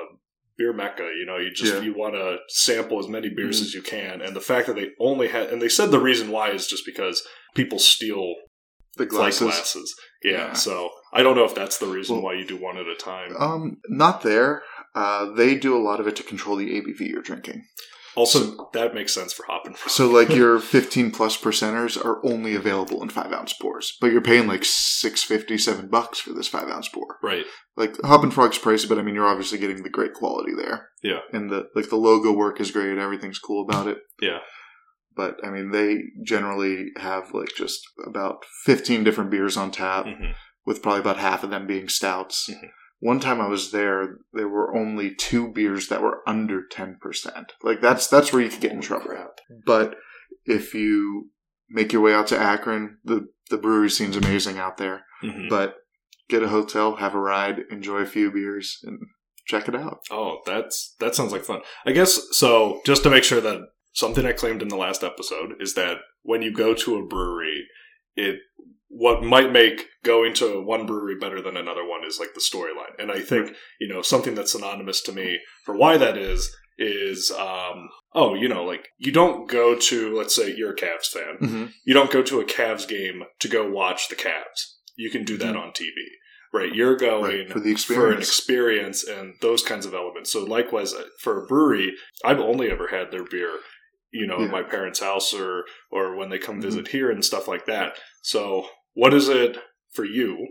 beer 0.57 0.73
mecca. 0.73 1.03
You 1.17 1.25
know, 1.25 1.37
you 1.37 1.51
just 1.53 1.75
Yeah. 1.75 1.79
you 1.79 1.93
want 1.93 2.15
to 2.15 2.39
sample 2.49 2.99
as 2.99 3.07
many 3.07 3.29
beers 3.29 3.61
Mhm. 3.61 3.65
as 3.67 3.73
you 3.73 3.81
can, 3.81 4.19
and 4.21 4.35
the 4.35 4.41
fact 4.41 4.67
that 4.67 4.75
they 4.75 4.89
only 4.99 5.29
had 5.29 5.47
and 5.51 5.61
they 5.61 5.69
said 5.69 5.89
the 5.89 6.01
reason 6.01 6.31
why 6.31 6.51
is 6.51 6.67
just 6.67 6.85
because 6.85 7.25
people 7.55 7.79
steal 7.79 8.35
the 8.97 9.05
flight 9.05 9.09
glasses. 9.39 9.39
glasses. 9.39 9.95
Yeah, 10.21 10.31
Yeah. 10.31 10.53
so 10.53 10.89
I 11.15 11.23
don't 11.23 11.35
know 11.35 11.45
if 11.45 11.55
that's 11.55 11.77
the 11.77 11.87
reason 11.87 12.15
Well- 12.17 12.25
why 12.25 12.33
you 12.33 12.45
do 12.45 12.57
one 12.57 12.77
at 12.77 12.87
a 12.87 12.95
time. 12.95 13.35
Um, 13.39 13.77
not 13.87 14.21
there. 14.21 14.63
Uh, 14.93 15.31
they 15.33 15.55
do 15.55 15.75
a 15.75 15.81
lot 15.81 15.99
of 15.99 16.07
it 16.07 16.15
to 16.17 16.23
control 16.23 16.55
the 16.57 16.69
ABV 16.77 17.01
you're 17.09 17.21
drinking. 17.21 17.65
also, 18.15 18.69
that 18.73 18.93
makes 18.93 19.13
sense 19.13 19.33
for 19.33 19.45
hopping. 19.45 19.75
So, 19.87 20.07
like 20.09 20.29
your 20.29 20.57
15 20.77 21.11
plus 21.11 21.35
percenters 21.37 21.97
are 22.03 22.25
only 22.25 22.55
available 22.55 23.03
in 23.03 23.09
five 23.09 23.33
ounce 23.33 23.51
pours, 23.53 23.97
but 23.99 24.11
you're 24.13 24.21
paying 24.21 24.47
like 24.47 24.63
six 24.63 25.21
fifty, 25.21 25.57
seven 25.57 25.87
bucks 25.89 26.19
for 26.19 26.31
this 26.31 26.47
five 26.47 26.69
ounce 26.69 26.87
pour. 26.87 27.17
right. 27.21 27.45
Like 27.75 27.95
Hoppin' 28.05 28.31
Frog's 28.31 28.57
pricey, 28.57 28.87
but 28.87 28.97
I 28.97 29.01
mean 29.01 29.15
you're 29.15 29.27
obviously 29.27 29.57
getting 29.57 29.83
the 29.83 29.89
great 29.89 30.13
quality 30.13 30.53
there. 30.55 30.87
Yeah. 31.03 31.19
and 31.33 31.49
the 31.49 31.65
like 31.75 31.89
the 31.89 31.97
logo 31.97 32.31
work 32.31 32.61
is 32.61 32.71
great. 32.71 32.97
Everything's 32.97 33.39
cool 33.39 33.65
about 33.69 33.87
it. 33.89 33.97
Yeah. 34.21 34.39
but 35.13 35.35
I 35.45 35.49
mean, 35.49 35.71
they 35.71 35.97
generally 36.23 36.91
have 36.97 37.33
like 37.33 37.49
just 37.57 37.81
about 38.05 38.45
15 38.63 39.03
different 39.03 39.29
beers 39.29 39.57
on 39.57 39.71
tap, 39.71 40.05
hmm 40.05 40.31
with 40.65 40.81
probably 40.81 41.01
about 41.01 41.17
half 41.17 41.43
of 41.43 41.49
them 41.49 41.67
being 41.67 41.87
stouts. 41.89 42.49
Mhm. 42.49 42.69
One 42.99 43.19
time 43.19 43.39
I 43.41 43.47
was 43.47 43.71
there, 43.71 44.17
there 44.33 44.47
were 44.47 44.75
only 44.75 45.13
two 45.13 45.49
beers 45.51 45.89
that 45.89 46.01
were 46.01 46.21
under 46.27 46.63
10%. 46.71 47.51
Like 47.61 47.81
that's 47.81 48.07
that's 48.07 48.31
where 48.33 48.41
you 48.41 48.49
could 48.49 48.61
get 48.61 48.71
in 48.71 48.81
trouble. 48.81 49.11
But 49.65 49.95
if 50.45 50.73
you 50.73 51.29
make 51.69 51.91
your 51.93 52.01
way 52.01 52.13
out 52.13 52.27
to 52.27 52.37
Akron, 52.39 52.97
the 53.03 53.27
the 53.49 53.57
brewery 53.57 53.89
scene's 53.89 54.17
amazing 54.17 54.57
out 54.57 54.77
there. 54.77 55.05
hmm 55.21 55.47
But 55.49 55.75
get 56.29 56.41
a 56.43 56.47
hotel, 56.47 56.95
have 56.95 57.13
a 57.13 57.19
ride, 57.19 57.59
enjoy 57.69 57.97
a 57.99 58.05
few 58.07 58.31
beers, 58.31 58.79
and 58.83 58.97
check 59.45 59.67
it 59.67 59.75
out. 59.75 59.99
Oh, 60.09 60.39
that's 60.45 60.95
that 60.99 61.13
sounds 61.15 61.31
like 61.31 61.43
fun. 61.43 61.61
I 61.85 61.91
guess 61.91 62.19
so. 62.31 62.81
Just 62.85 63.03
to 63.03 63.09
make 63.11 63.23
sure 63.23 63.41
that 63.41 63.61
something 63.93 64.25
I 64.25 64.31
claimed 64.31 64.61
in 64.61 64.69
the 64.69 64.75
last 64.77 65.03
episode 65.03 65.53
is 65.59 65.75
that 65.75 65.97
when 66.23 66.41
you 66.41 66.51
go 66.51 66.73
to 66.73 66.95
a 66.97 67.05
brewery, 67.05 67.67
it 68.15 68.39
what 68.89 69.23
might 69.23 69.51
make 69.51 69.85
going 70.03 70.33
to 70.35 70.61
one 70.61 70.85
brewery 70.85 71.15
better 71.19 71.41
than 71.41 71.57
another 71.57 71.85
one 71.87 72.05
is 72.05 72.19
like 72.19 72.33
the 72.33 72.39
storyline. 72.41 72.93
And 72.99 73.11
I 73.11 73.19
think 73.21 73.51
you 73.79 73.87
know 73.87 74.01
something 74.01 74.35
that's 74.35 74.51
synonymous 74.51 75.01
to 75.03 75.11
me 75.11 75.39
for 75.65 75.75
why 75.75 75.97
that 75.97 76.17
is 76.17 76.55
is 76.77 77.31
um 77.31 77.87
oh 78.13 78.33
you 78.35 78.49
know 78.49 78.63
like 78.65 78.89
you 78.97 79.11
don't 79.11 79.49
go 79.49 79.75
to 79.77 80.13
let's 80.15 80.35
say 80.35 80.53
you're 80.55 80.73
a 80.73 80.75
Cavs 80.75 81.07
fan 81.07 81.37
Mm-hmm. 81.41 81.65
you 81.85 81.93
don't 81.93 82.11
go 82.11 82.21
to 82.23 82.41
a 82.41 82.45
Cavs 82.45 82.85
game 82.87 83.23
to 83.39 83.47
go 83.47 83.69
watch 83.69 84.09
the 84.09 84.15
Cavs. 84.15 84.73
You 84.97 85.09
can 85.09 85.23
do 85.25 85.37
that 85.37 85.55
on 85.55 85.69
TV, 85.71 85.91
right? 86.53 86.73
You're 86.73 86.95
going 86.97 87.23
Right, 87.23 87.51
for 87.51 87.59
the 87.59 87.71
experience. 87.71 87.85
for 88.07 88.11
an 88.13 88.19
experience. 88.19 89.03
experience 89.03 89.19
and 89.19 89.33
those 89.41 89.61
kinds 89.63 89.85
of 89.85 89.93
elements. 89.93 90.31
So 90.31 90.43
likewise 90.43 90.93
uh, 90.93 91.03
for 91.21 91.43
a 91.43 91.45
brewery, 91.47 91.93
I've 92.23 92.39
only 92.39 92.69
ever 92.71 92.87
had 92.87 93.11
their 93.11 93.23
beer, 93.25 93.57
you 94.19 94.25
know, 94.27 94.39
Yeah. 94.39 94.47
my 94.47 94.63
parents' 94.63 94.99
house 94.99 95.33
or 95.33 95.65
or 95.91 96.15
when 96.15 96.29
they 96.29 96.37
come 96.39 96.57
Mhm. 96.59 96.63
visit 96.63 96.87
here 96.89 97.09
and 97.11 97.23
stuff 97.23 97.47
like 97.47 97.65
that. 97.65 97.99
So 98.21 98.69
what 98.93 99.13
is 99.13 99.27
it 99.29 99.57
for 99.93 100.05
you 100.05 100.47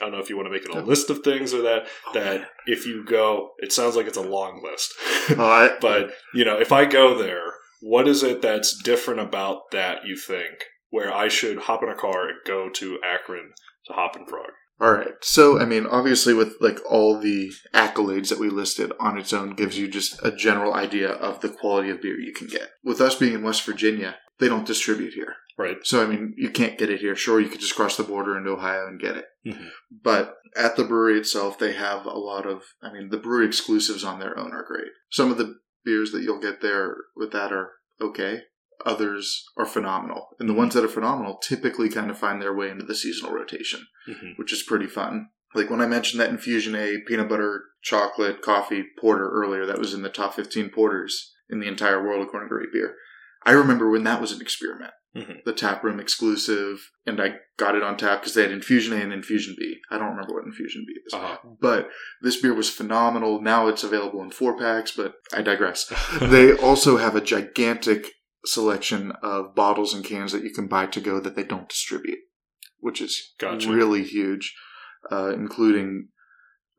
I 0.00 0.04
don't 0.04 0.12
know 0.12 0.20
if 0.20 0.28
you 0.30 0.36
want 0.36 0.46
to 0.46 0.52
make 0.52 0.64
it 0.64 0.70
a 0.74 0.80
list 0.80 1.10
of 1.10 1.24
things 1.24 1.52
or 1.52 1.62
that 1.62 1.88
that 2.14 2.50
if 2.66 2.86
you 2.86 3.04
go, 3.04 3.54
it 3.58 3.72
sounds 3.72 3.96
like 3.96 4.06
it's 4.06 4.16
a 4.18 4.22
long 4.38 4.62
list. 4.62 4.94
Oh, 5.30 5.76
but 5.80 6.14
you 6.34 6.44
know, 6.44 6.56
if 6.60 6.70
I 6.70 6.84
go 6.84 7.16
there, 7.18 7.54
what 7.80 8.06
is 8.06 8.22
it 8.22 8.40
that's 8.40 8.80
different 8.80 9.18
about 9.20 9.70
that? 9.72 10.04
You 10.06 10.16
think 10.16 10.66
where 10.90 11.12
I 11.12 11.26
should 11.28 11.58
hop 11.66 11.82
in 11.82 11.88
a 11.88 11.96
car 11.96 12.28
and 12.28 12.38
go 12.46 12.68
to 12.68 12.98
Akron 13.02 13.52
to 13.86 13.92
Hoppin' 13.92 14.26
Frog? 14.26 14.50
All 14.80 14.92
right. 14.92 15.14
So, 15.22 15.60
I 15.60 15.64
mean, 15.64 15.86
obviously, 15.86 16.34
with 16.34 16.54
like 16.60 16.78
all 16.88 17.18
the 17.18 17.52
accolades 17.74 18.28
that 18.28 18.38
we 18.38 18.48
listed 18.48 18.92
on 19.00 19.18
its 19.18 19.32
own, 19.32 19.54
gives 19.54 19.76
you 19.76 19.88
just 19.88 20.22
a 20.22 20.30
general 20.30 20.74
idea 20.74 21.10
of 21.10 21.40
the 21.40 21.48
quality 21.48 21.90
of 21.90 22.00
beer 22.00 22.18
you 22.18 22.32
can 22.32 22.46
get. 22.46 22.70
With 22.84 23.00
us 23.00 23.16
being 23.16 23.34
in 23.34 23.42
West 23.42 23.64
Virginia, 23.64 24.16
they 24.38 24.48
don't 24.48 24.66
distribute 24.66 25.14
here. 25.14 25.34
Right. 25.56 25.78
So, 25.82 26.02
I 26.02 26.06
mean, 26.06 26.34
you 26.36 26.50
can't 26.50 26.78
get 26.78 26.90
it 26.90 27.00
here. 27.00 27.16
Sure, 27.16 27.40
you 27.40 27.48
could 27.48 27.60
just 27.60 27.74
cross 27.74 27.96
the 27.96 28.04
border 28.04 28.38
into 28.38 28.50
Ohio 28.50 28.86
and 28.86 29.00
get 29.00 29.16
it. 29.16 29.26
Mhm. 29.44 29.70
But 29.90 30.36
at 30.54 30.76
the 30.76 30.84
brewery 30.84 31.18
itself, 31.18 31.58
they 31.58 31.72
have 31.72 32.06
a 32.06 32.16
lot 32.16 32.46
of, 32.46 32.62
I 32.80 32.92
mean, 32.92 33.08
the 33.08 33.16
brewery 33.18 33.46
exclusives 33.46 34.04
on 34.04 34.20
their 34.20 34.38
own 34.38 34.52
are 34.52 34.64
great. 34.64 34.92
Some 35.10 35.32
of 35.32 35.38
the 35.38 35.58
beers 35.84 36.12
that 36.12 36.22
you'll 36.22 36.40
get 36.40 36.60
there 36.60 36.96
with 37.16 37.32
that 37.32 37.52
are 37.52 37.72
okay. 38.00 38.42
Others 38.86 39.44
are 39.56 39.66
phenomenal. 39.66 40.28
And 40.38 40.48
the 40.48 40.54
ones 40.54 40.74
that 40.74 40.84
are 40.84 40.88
phenomenal 40.88 41.36
typically 41.38 41.88
kind 41.88 42.10
of 42.10 42.18
find 42.18 42.40
their 42.40 42.54
way 42.54 42.70
into 42.70 42.84
the 42.84 42.94
seasonal 42.94 43.32
rotation 43.34 43.86
hmm 44.06 44.30
which 44.36 44.52
is 44.52 44.62
pretty 44.62 44.86
fun. 44.86 45.28
Like 45.54 45.70
when 45.70 45.80
I 45.80 45.86
mentioned 45.86 46.20
that 46.20 46.30
Infusion 46.30 46.74
A 46.74 46.98
peanut 47.06 47.28
butter, 47.28 47.62
chocolate, 47.82 48.42
coffee 48.42 48.84
porter 49.00 49.28
earlier, 49.30 49.66
that 49.66 49.78
was 49.78 49.94
in 49.94 50.02
the 50.02 50.08
top 50.10 50.34
15 50.34 50.70
porters 50.70 51.32
in 51.50 51.60
the 51.60 51.66
entire 51.68 52.02
world 52.02 52.22
according 52.26 52.48
to 52.50 52.54
Rate 52.54 52.68
Beer. 52.72 52.94
I 53.44 53.52
remember 53.52 53.88
when 53.90 54.04
that 54.04 54.20
was 54.20 54.32
an 54.32 54.40
experiment, 54.42 54.92
Mhm. 55.16 55.44
the 55.44 55.52
tap 55.54 55.82
room 55.82 55.98
exclusive, 56.00 56.90
and 57.06 57.20
I 57.20 57.36
got 57.56 57.74
it 57.74 57.82
on 57.82 57.96
tap 57.96 58.20
because 58.20 58.34
they 58.34 58.42
had 58.42 58.50
Infusion 58.52 58.92
A 58.92 59.02
and 59.02 59.12
Infusion 59.12 59.56
B. 59.58 59.78
I 59.90 59.96
don't 59.98 60.10
remember 60.10 60.34
what 60.34 60.44
Infusion 60.44 60.84
B 60.86 60.92
is. 61.06 61.14
Uh-huh. 61.14 61.38
But 61.60 61.88
this 62.20 62.40
beer 62.40 62.52
was 62.54 62.68
phenomenal. 62.70 63.40
Now 63.40 63.68
it's 63.68 63.84
available 63.84 64.22
in 64.22 64.30
four 64.30 64.58
packs, 64.58 64.92
but 64.92 65.14
I 65.32 65.40
digress. 65.42 65.86
they 66.20 66.52
also 66.52 66.98
have 66.98 67.16
a 67.16 67.20
gigantic 67.22 68.12
selection 68.48 69.12
of 69.22 69.54
bottles 69.54 69.92
and 69.94 70.04
cans 70.04 70.32
that 70.32 70.42
you 70.44 70.50
can 70.50 70.66
buy 70.68 70.86
to 70.86 71.00
go 71.00 71.20
that 71.20 71.36
they 71.36 71.44
don't 71.44 71.68
distribute, 71.68 72.18
which 72.78 73.00
is 73.00 73.34
Gotcha. 73.38 73.70
really 73.70 74.02
huge, 74.04 74.54
uh, 75.12 75.30
including 75.34 76.08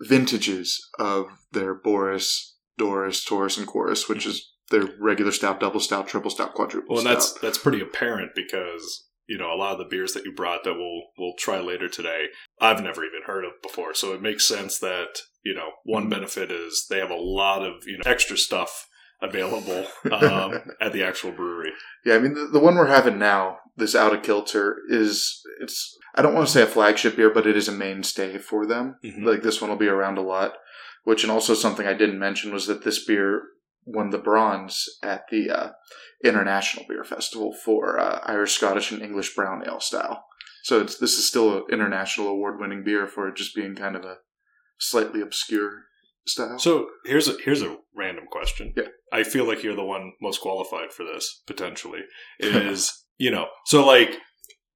vintages 0.01 0.79
of 0.97 1.27
their 1.51 1.73
Boris, 1.73 2.57
Doris, 2.77 3.23
Taurus, 3.23 3.57
and 3.57 3.67
Chorus, 3.67 4.07
which 4.07 4.25
is 4.25 4.51
their 4.71 4.87
regular 4.99 5.31
stout, 5.31 5.59
double 5.59 5.79
stout, 5.79 6.07
triple 6.07 6.29
stout, 6.31 6.53
quadruple 6.53 6.95
Well, 6.95 6.99
and 6.99 7.05
stout. 7.07 7.13
that's 7.15 7.33
that's 7.41 7.57
pretty 7.57 7.81
apparent 7.81 8.31
because 8.35 9.07
you 9.27 9.37
know 9.37 9.51
a 9.53 9.57
lot 9.57 9.73
of 9.73 9.79
the 9.79 9.85
beers 9.85 10.13
that 10.13 10.25
you 10.25 10.31
brought 10.33 10.63
that 10.63 10.75
we'll 10.75 11.01
we'll 11.17 11.35
try 11.37 11.59
later 11.59 11.89
today, 11.89 12.25
I've 12.61 12.81
never 12.83 13.03
even 13.03 13.21
heard 13.25 13.45
of 13.45 13.51
before. 13.61 13.93
So 13.93 14.13
it 14.13 14.21
makes 14.21 14.45
sense 14.47 14.79
that 14.79 15.19
you 15.43 15.53
know 15.53 15.71
one 15.83 16.05
Mhm. 16.07 16.11
benefit 16.11 16.51
is 16.51 16.85
they 16.89 16.99
have 16.99 17.11
a 17.11 17.15
lot 17.15 17.63
of 17.63 17.87
you 17.87 17.97
know 17.97 18.03
extra 18.05 18.37
stuff 18.37 18.87
available 19.21 19.85
um, 20.11 20.61
at 20.81 20.93
the 20.93 21.03
actual 21.03 21.31
brewery. 21.31 21.71
Yeah, 22.05 22.15
I 22.15 22.19
mean 22.19 22.33
the, 22.33 22.47
the 22.53 22.59
one 22.59 22.75
we're 22.75 22.87
having 22.87 23.19
now, 23.19 23.57
this 23.75 23.95
out 23.95 24.13
of 24.13 24.23
kilter, 24.23 24.77
is 24.89 25.41
it's 25.61 25.97
I 26.15 26.21
don't 26.21 26.33
want 26.33 26.47
to 26.47 26.53
say 26.53 26.63
a 26.63 26.67
flagship 26.67 27.15
beer, 27.15 27.29
but 27.29 27.47
it 27.47 27.55
is 27.57 27.67
a 27.67 27.73
mainstay 27.73 28.37
for 28.37 28.65
them. 28.65 28.95
Mhm. 29.03 29.25
Like 29.25 29.41
this 29.41 29.61
one 29.61 29.69
will 29.69 29.77
be 29.77 29.87
around 29.87 30.17
a 30.17 30.21
lot. 30.21 30.53
Which 31.05 31.23
and 31.23 31.31
also 31.31 31.53
something 31.53 31.87
I 31.87 31.93
didn't 31.93 32.19
mention 32.19 32.53
was 32.53 32.67
that 32.67 32.83
this 32.83 33.03
beer 33.03 33.43
won 33.85 34.09
the 34.09 34.17
bronze 34.17 34.85
at 35.01 35.23
the 35.31 35.49
uh, 35.49 35.69
International 36.23 36.85
Beer 36.87 37.03
Festival 37.03 37.53
for 37.53 37.99
uh, 37.99 38.19
Irish, 38.23 38.53
Scottish, 38.53 38.91
and 38.91 39.01
English 39.01 39.33
brown 39.33 39.63
ale 39.65 39.79
style. 39.79 40.25
So 40.63 40.81
it's 40.81 40.97
this 40.97 41.17
is 41.17 41.27
still 41.27 41.57
an 41.57 41.63
international 41.71 42.27
award 42.27 42.59
winning 42.59 42.83
beer 42.83 43.07
for 43.07 43.27
it 43.29 43.37
just 43.37 43.55
being 43.55 43.75
kind 43.75 43.95
of 43.95 44.03
a 44.03 44.17
slightly 44.77 45.21
obscure 45.21 45.83
style. 46.27 46.59
So 46.59 46.87
here's 47.05 47.27
a 47.27 47.35
here's 47.43 47.61
a 47.61 47.77
random 47.95 48.25
question. 48.31 48.73
Yeah. 48.75 48.83
I 49.11 49.23
feel 49.23 49.45
like 49.45 49.63
you're 49.63 49.75
the 49.75 49.83
one 49.83 50.13
most 50.21 50.41
qualified 50.41 50.91
for 50.93 51.03
this 51.03 51.41
potentially. 51.47 52.01
Is 52.39 52.91
you 53.17 53.31
know 53.31 53.47
so 53.65 53.85
like 53.85 54.17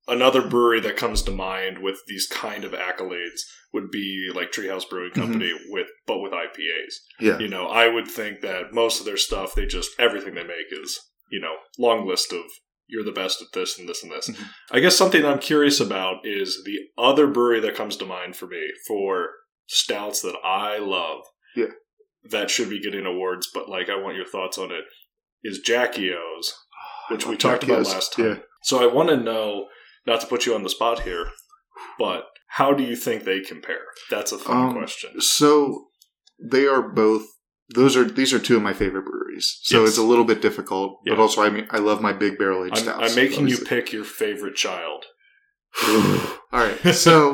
another 0.08 0.46
brewery 0.48 0.82
that 0.82 0.98
comes 0.98 1.22
to 1.24 1.32
mind 1.32 1.80
with 1.80 1.98
these 2.08 2.28
kind 2.28 2.66
of 2.66 2.74
accolades 2.74 3.40
would 3.74 3.90
be 3.90 4.30
like 4.36 4.52
Treehouse 4.52 4.88
Brewing 4.90 5.12
Company 5.14 5.54
with 5.70 5.88
but 6.06 6.20
with 6.20 6.34
IPAs. 6.34 6.96
yeah, 7.22 7.40
You 7.40 7.48
know, 7.48 7.68
I 7.68 7.88
would 7.88 8.08
think 8.08 8.42
that 8.42 8.74
most 8.74 9.00
of 9.00 9.06
their 9.06 9.18
stuff 9.18 9.56
they 9.56 9.66
just 9.66 9.92
everything 10.00 10.36
they 10.36 10.44
make 10.44 10.68
is 10.72 11.00
you 11.32 11.40
know 11.40 11.54
long 11.80 12.08
list 12.08 12.34
of 12.34 12.42
you're 12.88 13.04
the 13.06 13.12
best 13.14 13.42
at 13.42 13.48
this 13.54 13.80
and 13.80 13.88
this 13.88 14.04
and 14.04 14.12
this. 14.12 14.30
Mhm. 14.30 14.46
I 14.72 14.80
guess 14.82 14.98
something 14.98 15.24
I'm 15.26 15.40
curious 15.40 15.80
about 15.80 16.26
is 16.28 16.64
the 16.66 16.80
other 16.98 17.28
brewery 17.28 17.62
that 17.62 17.76
comes 17.76 17.96
to 17.98 18.06
mind 18.06 18.36
for 18.36 18.46
me 18.48 18.62
for 18.86 19.30
stouts 19.68 20.22
that 20.22 20.36
I 20.44 20.78
love. 20.80 21.22
Yeah. 21.56 21.68
That 22.30 22.50
should 22.50 22.70
be 22.70 22.82
getting 22.82 23.06
awards, 23.06 23.50
but 23.54 23.68
like 23.70 23.90
I 23.90 24.02
want 24.02 24.16
your 24.16 24.26
thoughts 24.26 24.58
on 24.58 24.72
it. 24.72 24.86
Is 25.44 25.60
Jackie 25.60 26.12
O's, 26.14 26.54
which 27.12 27.26
we 27.28 27.36
talked 27.38 27.64
about 27.64 27.80
O's. 27.80 27.94
last 27.94 28.14
time. 28.14 28.26
Yeah. 28.26 28.36
So 28.64 28.82
I 28.82 28.92
want 28.94 29.10
to 29.10 29.18
know, 29.18 29.68
not 30.08 30.22
to 30.22 30.28
put 30.28 30.46
you 30.46 30.56
on 30.56 30.64
the 30.64 30.70
spot 30.70 31.02
here, 31.02 31.30
but 32.00 32.24
how 32.48 32.74
do 32.74 32.84
you 32.84 32.96
think 32.96 33.24
they 33.24 33.42
compare? 33.42 33.82
That's 34.10 34.32
a 34.32 34.38
fun 34.38 34.68
Um, 34.68 34.74
question. 34.74 35.20
So 35.20 35.88
they 36.42 36.66
are 36.66 36.82
both. 36.82 37.24
Those 37.74 37.96
are 37.98 38.04
these 38.06 38.34
are 38.34 38.40
two 38.40 38.56
of 38.58 38.62
my 38.62 38.74
favorite 38.74 39.04
breweries. 39.06 39.60
So 39.64 39.82
Yes. 39.82 39.90
it's 39.90 39.98
a 39.98 40.04
little 40.04 40.26
bit 40.26 40.42
difficult, 40.42 41.00
but 41.06 41.20
also 41.20 41.42
I 41.42 41.50
mean 41.50 41.68
I 41.72 41.80
love 41.80 42.02
my 42.02 42.14
big 42.14 42.38
barrel 42.38 42.66
aged 42.66 42.78
stouts. 42.78 43.10
I'm 43.12 43.16
making 43.16 43.48
you 43.48 43.58
pick 43.58 43.92
your 43.92 44.04
favorite 44.04 44.56
child. 44.56 45.06
All 45.82 46.60
right, 46.60 46.78
so 46.94 47.34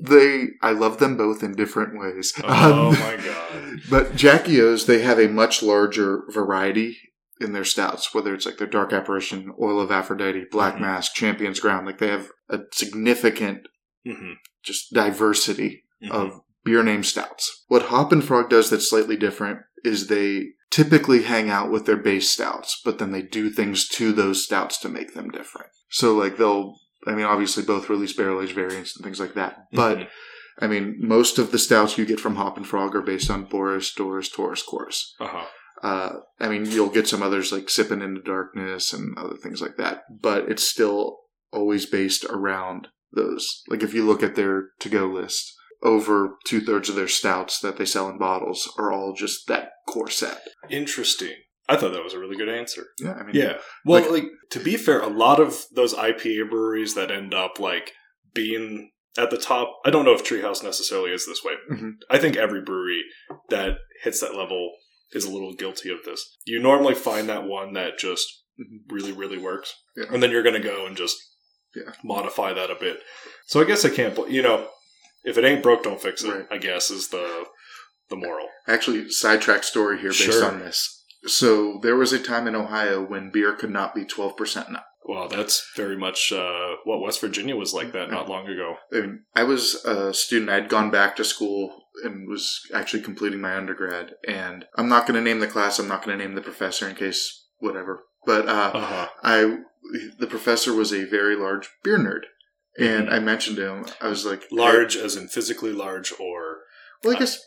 they 0.00 0.46
I 0.62 0.70
love 0.72 0.98
them 0.98 1.16
both 1.16 1.42
in 1.42 1.54
different 1.54 1.98
ways. 1.98 2.32
Oh 2.44 2.90
Um, 2.92 2.98
my 3.00 3.16
god. 3.16 3.80
But 3.90 4.16
Jackie 4.16 4.60
O's, 4.60 4.86
they 4.86 5.02
have 5.02 5.18
a 5.18 5.28
much 5.28 5.62
larger 5.62 6.22
variety 6.30 6.96
in 7.40 7.52
their 7.52 7.64
stouts, 7.64 8.12
whether 8.14 8.34
it's 8.34 8.46
like 8.46 8.58
their 8.58 8.66
Dark 8.66 8.92
Apparition, 8.92 9.52
Oil 9.60 9.80
of 9.80 9.90
Aphrodite, 9.90 10.46
Black 10.50 10.76
Mhm. 10.76 10.80
Mask, 10.80 11.14
Champion's 11.14 11.60
Ground. 11.60 11.86
Like 11.86 11.98
they 11.98 12.08
have 12.08 12.30
a 12.48 12.60
significant 12.72 13.66
hmm 14.04 14.32
just 14.62 14.92
diversity 14.92 15.84
Mhm. 16.02 16.10
of 16.10 16.40
beer 16.64 16.82
name 16.82 17.02
stouts. 17.04 17.64
What 17.68 17.84
Hoppin' 17.86 18.22
Frog 18.22 18.50
does 18.50 18.70
that's 18.70 18.88
slightly 18.90 19.16
different 19.16 19.60
is 19.84 20.06
they 20.08 20.48
typically 20.70 21.22
hang 21.22 21.48
out 21.48 21.70
with 21.70 21.86
their 21.86 21.96
base 21.96 22.28
stouts, 22.30 22.80
but 22.84 22.98
then 22.98 23.10
they 23.12 23.22
do 23.22 23.48
things 23.50 23.88
to 23.88 24.12
those 24.12 24.44
stouts 24.44 24.78
to 24.80 24.88
make 24.88 25.14
them 25.14 25.30
different. 25.30 25.68
So 25.88 26.14
like 26.14 26.36
they'll, 26.36 26.74
I 27.08 27.14
mean, 27.14 27.24
obviously 27.24 27.62
both 27.64 27.88
release 27.88 28.12
barrel 28.12 28.42
aged 28.42 28.54
variants 28.54 28.94
and 28.96 29.04
things 29.04 29.18
like 29.20 29.34
that, 29.34 29.66
but 29.72 29.98
Mhm. 29.98 30.08
I 30.60 30.66
mean, 30.66 30.96
most 30.98 31.38
of 31.38 31.52
the 31.52 31.58
stouts 31.58 31.96
you 31.96 32.04
get 32.04 32.20
from 32.20 32.36
Hoppin' 32.36 32.64
Frog 32.64 32.94
are 32.96 33.02
based 33.02 33.30
on 33.30 33.44
Boris, 33.44 33.92
Doris, 33.94 34.28
Taurus, 34.28 34.62
Chorus. 34.62 35.14
uh-huh. 35.20 35.44
Uh, 35.82 36.12
I 36.40 36.48
mean, 36.48 36.66
you'll 36.66 36.88
get 36.90 37.06
some 37.06 37.22
others 37.22 37.52
like 37.52 37.70
Sipping 37.70 38.02
into 38.02 38.20
Darkness 38.20 38.92
and 38.92 39.16
other 39.16 39.36
things 39.36 39.62
like 39.62 39.76
that, 39.76 40.02
but 40.10 40.48
it's 40.50 40.64
still 40.64 41.20
always 41.52 41.86
based 41.86 42.24
around 42.24 42.88
those. 43.12 43.62
Like 43.68 43.84
if 43.84 43.94
you 43.94 44.04
look 44.04 44.22
at 44.24 44.34
their 44.34 44.70
to 44.80 44.88
go 44.88 45.06
list, 45.06 45.54
over 45.84 46.36
two 46.44 46.60
thirds 46.60 46.88
of 46.88 46.96
their 46.96 47.06
stouts 47.06 47.60
that 47.60 47.76
they 47.76 47.84
sell 47.84 48.08
in 48.08 48.18
bottles 48.18 48.68
are 48.76 48.90
all 48.92 49.12
just 49.14 49.46
that 49.46 49.70
core 49.86 50.10
set. 50.10 50.42
Interesting. 50.68 51.36
I 51.68 51.76
thought 51.76 51.92
that 51.92 52.02
was 52.04 52.14
a 52.14 52.18
really 52.18 52.36
good 52.36 52.48
answer. 52.48 52.86
Yeah, 52.98 53.12
I 53.12 53.22
mean, 53.24 53.34
Yeah. 53.34 53.58
Well, 53.84 54.00
Like- 54.02 54.10
like, 54.10 54.24
to 54.50 54.60
be 54.60 54.76
fair, 54.76 55.00
a 55.00 55.08
lot 55.08 55.38
of 55.40 55.64
those 55.72 55.94
IPA 55.94 56.48
breweries 56.50 56.94
that 56.94 57.10
end 57.10 57.34
up 57.34 57.58
like 57.58 57.92
being 58.34 58.90
at 59.18 59.30
the 59.30 59.36
top. 59.38 59.80
I 59.84 59.90
don't 59.90 60.04
know 60.04 60.12
if 60.14 60.24
Treehouse 60.24 60.62
necessarily 60.62 61.10
is 61.12 61.26
this 61.26 61.42
way. 61.44 61.54
Mhm. 61.70 61.92
I 62.08 62.18
think 62.18 62.36
every 62.36 62.60
brewery 62.62 63.02
that 63.50 63.78
hits 64.02 64.20
that 64.20 64.34
level 64.34 64.76
is 65.12 65.24
a 65.24 65.30
little 65.30 65.54
guilty 65.54 65.90
of 65.90 66.04
this. 66.04 66.36
You 66.44 66.58
normally 66.60 66.94
find 66.94 67.28
that 67.28 67.44
one 67.44 67.72
that 67.74 67.98
just 67.98 68.26
Mhm. 68.60 68.80
really, 68.90 69.12
really 69.12 69.38
works, 69.38 69.74
Yeah. 69.96 70.04
and 70.10 70.22
then 70.22 70.30
you're 70.30 70.42
going 70.42 70.60
to 70.60 70.68
go 70.68 70.86
and 70.86 70.96
just 70.96 71.16
Yeah. 71.74 71.92
modify 72.04 72.52
that 72.52 72.70
a 72.70 72.74
bit. 72.76 73.02
So 73.46 73.60
I 73.60 73.64
guess 73.64 73.84
I 73.84 73.90
can't. 73.90 74.16
You 74.30 74.42
know, 74.42 74.70
if 75.24 75.36
it 75.36 75.44
ain't 75.44 75.62
broke, 75.62 75.82
don't 75.82 76.00
fix 76.00 76.22
it. 76.24 76.28
Right. 76.30 76.46
I 76.50 76.58
guess 76.58 76.90
is 76.90 77.08
the 77.08 77.46
the 78.10 78.16
moral. 78.16 78.48
Actually, 78.66 79.10
sidetrack 79.10 79.62
story 79.62 79.98
here 79.98 80.08
based 80.08 80.22
Sure. 80.22 80.44
on 80.46 80.60
this. 80.60 80.97
So 81.26 81.78
there 81.82 81.96
was 81.96 82.12
a 82.12 82.18
time 82.18 82.46
in 82.46 82.54
Ohio 82.54 83.04
when 83.04 83.30
beer 83.30 83.52
could 83.54 83.70
not 83.70 83.94
be 83.94 84.04
twelve 84.04 84.36
percent 84.36 84.70
now. 84.70 84.82
Well, 85.04 85.26
that's 85.26 85.70
very 85.74 85.96
much 85.96 86.32
uh, 86.32 86.74
what 86.84 87.00
West 87.00 87.20
Virginia 87.22 87.56
was 87.56 87.72
like 87.72 87.92
that 87.92 88.10
not 88.10 88.28
long 88.28 88.46
ago. 88.46 88.76
I 88.92 89.00
mean, 89.00 89.22
I 89.34 89.42
was 89.42 89.76
a 89.86 90.12
student. 90.12 90.50
I'd 90.50 90.68
gone 90.68 90.90
back 90.90 91.16
to 91.16 91.24
school 91.24 91.84
and 92.04 92.28
was 92.28 92.60
actually 92.74 93.02
completing 93.02 93.40
my 93.40 93.56
undergrad. 93.56 94.16
And 94.28 94.66
I'm 94.76 94.90
not 94.90 95.06
going 95.06 95.14
to 95.14 95.22
name 95.22 95.40
the 95.40 95.46
class. 95.46 95.78
I'm 95.78 95.88
not 95.88 96.04
going 96.04 96.18
to 96.18 96.22
name 96.22 96.34
the 96.34 96.42
professor 96.42 96.86
in 96.86 96.94
case 96.94 97.46
whatever. 97.58 98.04
But 98.26 98.48
uh, 98.48 98.70
Uh 98.74 98.80
huh. 98.84 99.08
I, 99.22 99.58
the 100.18 100.26
professor 100.26 100.74
was 100.74 100.92
a 100.92 101.04
very 101.06 101.36
large 101.36 101.70
beer 101.82 101.98
nerd, 101.98 102.24
and 102.78 103.08
I 103.08 103.18
mentioned 103.18 103.56
to 103.56 103.66
him. 103.72 103.86
I 104.02 104.08
was 104.08 104.26
like, 104.26 104.42
Large, 104.52 104.96
as 104.96 105.16
in 105.16 105.28
physically 105.28 105.72
large, 105.72 106.12
or 106.20 106.58
Well, 107.02 107.16
I 107.16 107.18
guess 107.18 107.40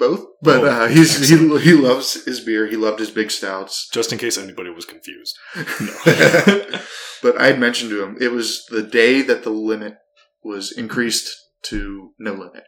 both. 0.00 0.26
But 0.42 0.64
uh, 0.64 0.86
he's 0.88 1.28
he, 1.28 1.36
he 1.60 1.74
loves 1.74 2.24
his 2.24 2.40
beer. 2.40 2.66
He 2.66 2.76
loved 2.76 2.98
his 2.98 3.12
big 3.12 3.30
stouts. 3.30 3.88
just 3.92 4.12
in 4.12 4.18
case 4.18 4.36
anybody 4.36 4.70
was 4.70 4.84
confused. 4.84 5.38
No. 5.80 6.80
but 7.22 7.40
I 7.40 7.46
had 7.46 7.60
mentioned 7.60 7.90
to 7.90 8.02
him 8.02 8.16
it 8.20 8.32
was 8.32 8.66
the 8.66 8.82
day 8.82 9.22
that 9.22 9.44
the 9.44 9.50
limit 9.50 9.94
was 10.42 10.72
increased 10.72 11.30
to 11.64 12.14
No 12.18 12.32
Limit. 12.32 12.64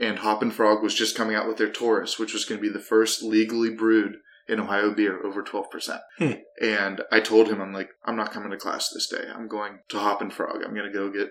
And 0.00 0.20
Hoppin' 0.20 0.52
Frog 0.52 0.82
was 0.82 0.94
just 0.94 1.16
coming 1.16 1.34
out 1.34 1.48
with 1.48 1.56
their 1.56 1.70
Taurus, 1.70 2.18
which 2.18 2.32
was 2.32 2.44
going 2.44 2.60
to 2.60 2.66
be 2.66 2.72
the 2.72 2.78
first 2.78 3.22
legally 3.22 3.70
brewed 3.70 4.16
in 4.48 4.60
Ohio 4.60 4.94
beer 4.94 5.24
over 5.24 5.42
12%. 5.42 5.98
Hmm. 6.18 6.32
And 6.62 7.02
I 7.10 7.20
told 7.20 7.48
him, 7.48 7.60
I'm 7.60 7.72
like, 7.72 7.90
I'm 8.04 8.16
not 8.16 8.32
coming 8.32 8.50
to 8.50 8.56
class 8.56 8.90
this 8.90 9.08
day. 9.08 9.24
I'm 9.34 9.48
going 9.48 9.80
to 9.88 9.98
Hoppin' 9.98 10.30
Frog. 10.30 10.62
I'm 10.64 10.74
going 10.74 10.90
to 10.90 10.96
go 10.96 11.10
get 11.10 11.30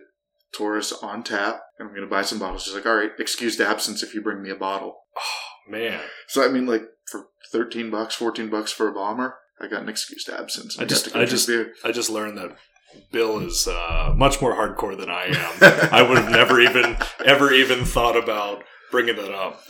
Taurus 0.54 0.92
on 0.94 1.24
tap 1.24 1.62
and 1.78 1.88
I'm 1.88 1.94
going 1.96 2.08
to 2.08 2.10
buy 2.14 2.22
some 2.22 2.40
bottles. 2.40 2.66
He's 2.66 2.74
like, 2.76 2.86
all 2.86 2.96
right, 2.96 3.12
excused 3.20 3.60
absence 3.62 4.04
if 4.04 4.14
you 4.14 4.22
bring 4.22 4.42
me 4.42 4.50
a 4.50 4.56
bottle. 4.56 4.98
Oh, 5.18 5.72
man. 5.72 6.02
So, 6.28 6.44
I 6.44 6.48
mean, 6.52 6.66
like, 6.66 6.84
for 7.12 7.28
13 7.52 7.90
bucks, 7.92 8.16
14 8.16 8.50
bucks 8.50 8.72
for 8.72 8.88
a 8.88 8.94
bomber, 8.94 9.36
I 9.60 9.68
got 9.68 9.82
an 9.82 9.90
excused 9.90 10.30
absence. 10.30 10.78
I 10.80 10.86
just- 10.86 11.16
I 11.16 11.26
just- 11.26 11.48
beer. 11.48 11.74
I 11.84 11.92
just 11.92 12.10
learned 12.10 12.38
that 12.38 12.56
Bill 13.12 13.40
is 13.40 13.68
uh, 13.68 14.14
much 14.16 14.42
more 14.42 14.56
hardcore 14.56 14.98
than 14.98 15.10
I 15.10 15.26
am. 15.26 15.90
I 15.92 16.02
would 16.02 16.18
have 16.18 16.32
never 16.32 16.60
even, 16.60 16.98
ever 17.24 17.52
even 17.52 17.84
thought 17.86 18.16
about 18.18 18.64
bringing 18.92 19.18
that 19.18 19.34
up. 19.34 19.62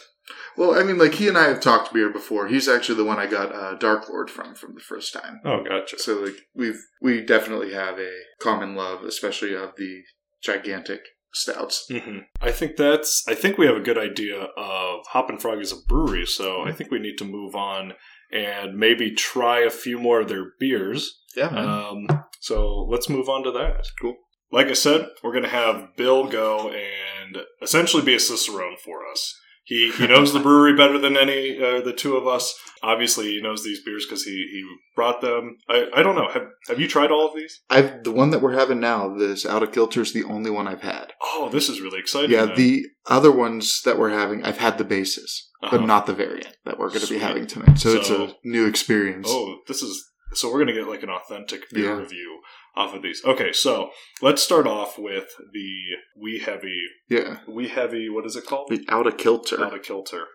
Well, 0.56 0.78
I 0.80 0.84
mean, 0.84 0.98
like, 0.98 1.16
he 1.16 1.28
and 1.28 1.38
I 1.38 1.48
have 1.50 1.62
talked 1.62 1.94
beer 1.94 2.10
before. 2.12 2.48
He's 2.48 2.68
actually 2.68 2.96
the 2.96 3.04
one 3.06 3.20
I 3.20 3.28
got 3.28 3.54
uh, 3.54 3.76
Dark 3.76 4.10
Lord 4.10 4.30
from 4.30 4.56
from 4.56 4.74
the 4.74 4.82
first 4.82 5.14
time. 5.14 5.40
Oh, 5.46 5.64
gotcha. 5.64 6.00
So, 6.00 6.16
like, 6.16 6.36
we've, 6.56 6.80
we 7.02 7.22
definitely 7.24 7.74
have 7.74 8.00
a 8.00 8.12
common 8.40 8.76
love, 8.76 9.04
especially 9.04 9.54
of 9.56 9.74
the 9.78 10.02
gigantic 10.44 11.02
stouts. 11.34 11.86
hmm 11.92 12.20
I 12.42 12.52
think 12.52 12.78
that's. 12.78 13.24
I 13.28 13.36
think 13.36 13.58
we 13.58 13.66
have 13.68 13.76
a 13.76 13.82
good 13.82 13.98
idea 13.98 14.48
of 14.58 15.06
Hoppin' 15.08 15.38
Frog 15.38 15.60
as 15.60 15.72
a 15.72 15.76
brewery, 15.88 16.26
so 16.26 16.64
I 16.64 16.72
think 16.72 16.92
we 16.92 17.00
need 17.00 17.18
to 17.18 17.26
move 17.26 17.56
on 17.56 17.94
and 18.32 18.78
maybe 18.78 19.12
try 19.12 19.60
a 19.60 19.70
few 19.70 20.00
more 20.00 20.22
of 20.22 20.28
their 20.30 20.52
beers. 20.60 21.20
Yeah, 21.36 21.48
Um, 21.48 22.08
so 22.42 22.86
let's 22.90 23.10
move 23.10 23.30
on 23.30 23.44
to 23.44 23.52
that. 23.52 23.86
Cool. 24.02 24.16
Like 24.52 24.68
I 24.68 24.74
said, 24.74 25.08
we're 25.24 25.32
going 25.34 25.44
to 25.44 25.50
have 25.50 25.96
Bill 25.98 26.28
go 26.28 26.70
and 26.72 27.38
essentially 27.62 28.04
be 28.04 28.16
a 28.16 28.20
cicerone 28.20 28.78
for 28.84 29.06
us. 29.12 29.38
He 29.68 29.92
he 29.92 30.08
knows 30.08 30.32
the 30.32 30.40
brewery 30.40 30.74
better 30.78 30.98
than 30.98 31.18
any 31.18 31.62
uh, 31.62 31.82
the 31.82 31.92
two 31.92 32.16
of 32.16 32.26
us. 32.26 32.56
Obviously, 32.82 33.26
he 33.26 33.42
knows 33.42 33.64
these 33.66 33.84
beers 33.84 34.06
because 34.06 34.24
he, 34.24 34.32
he 34.32 34.64
brought 34.96 35.20
them. 35.20 35.58
I, 35.68 35.88
I 35.94 36.04
don't 36.04 36.16
know. 36.16 36.30
Have 36.30 36.48
have 36.70 36.80
you 36.80 36.88
tried 36.88 37.12
all 37.12 37.28
of 37.28 37.36
these? 37.36 37.60
I've 37.70 38.06
the 38.06 38.12
one 38.14 38.30
that 38.30 38.42
we're 38.42 38.54
having 38.54 38.80
now. 38.80 39.14
This 39.14 39.46
out 39.46 39.64
of 39.64 39.74
kilter 39.74 40.02
is 40.02 40.14
the 40.14 40.24
only 40.24 40.50
one 40.50 40.70
I've 40.70 40.84
had. 40.84 41.12
Oh, 41.22 41.50
this 41.52 41.68
is 41.68 41.82
really 41.82 42.00
exciting. 42.00 42.32
Yeah, 42.32 42.46
then. 42.46 42.56
the 42.56 42.86
other 43.08 43.32
ones 43.32 43.82
that 43.84 44.00
we're 44.00 44.12
having, 44.12 44.46
I've 44.46 44.60
had 44.60 44.78
the 44.78 44.86
basis, 44.86 45.50
Uh-huh. 45.62 45.78
but 45.78 45.86
not 45.86 46.06
the 46.06 46.14
variant 46.14 46.56
that 46.64 46.80
we're 46.80 46.88
going 46.90 47.02
to 47.02 47.10
be 47.10 47.20
having 47.20 47.46
tonight. 47.46 47.78
So, 47.78 47.90
it's 47.98 48.10
a 48.10 48.34
new 48.46 48.68
experience. 48.68 49.28
Oh, 49.30 49.58
this 49.68 49.82
is 49.84 50.02
so 50.34 50.52
we're 50.52 50.60
gonna 50.60 50.74
get 50.74 50.88
like 50.88 51.04
an 51.04 51.10
authentic 51.10 51.70
beer 51.72 51.86
Yeah. 51.86 51.98
review 51.98 52.40
off 52.78 52.94
of 52.94 53.02
these. 53.02 53.22
Okay, 53.26 53.52
so 53.52 53.90
let's 54.22 54.42
start 54.44 54.68
off 54.68 54.98
with 55.00 55.26
the 55.54 55.70
Wee 56.22 56.40
Heavy. 56.40 56.82
Yeah, 57.10 57.40
Wee 57.48 57.68
Heavy. 57.68 58.10
What 58.10 58.26
is 58.26 58.36
it 58.36 58.46
called? 58.46 58.70
the 58.70 58.86
out 58.90 59.08
of 59.08 59.18
kilter. 59.18 59.64
Out 59.64 59.76
of 59.76 59.82
kilter. 59.84 60.26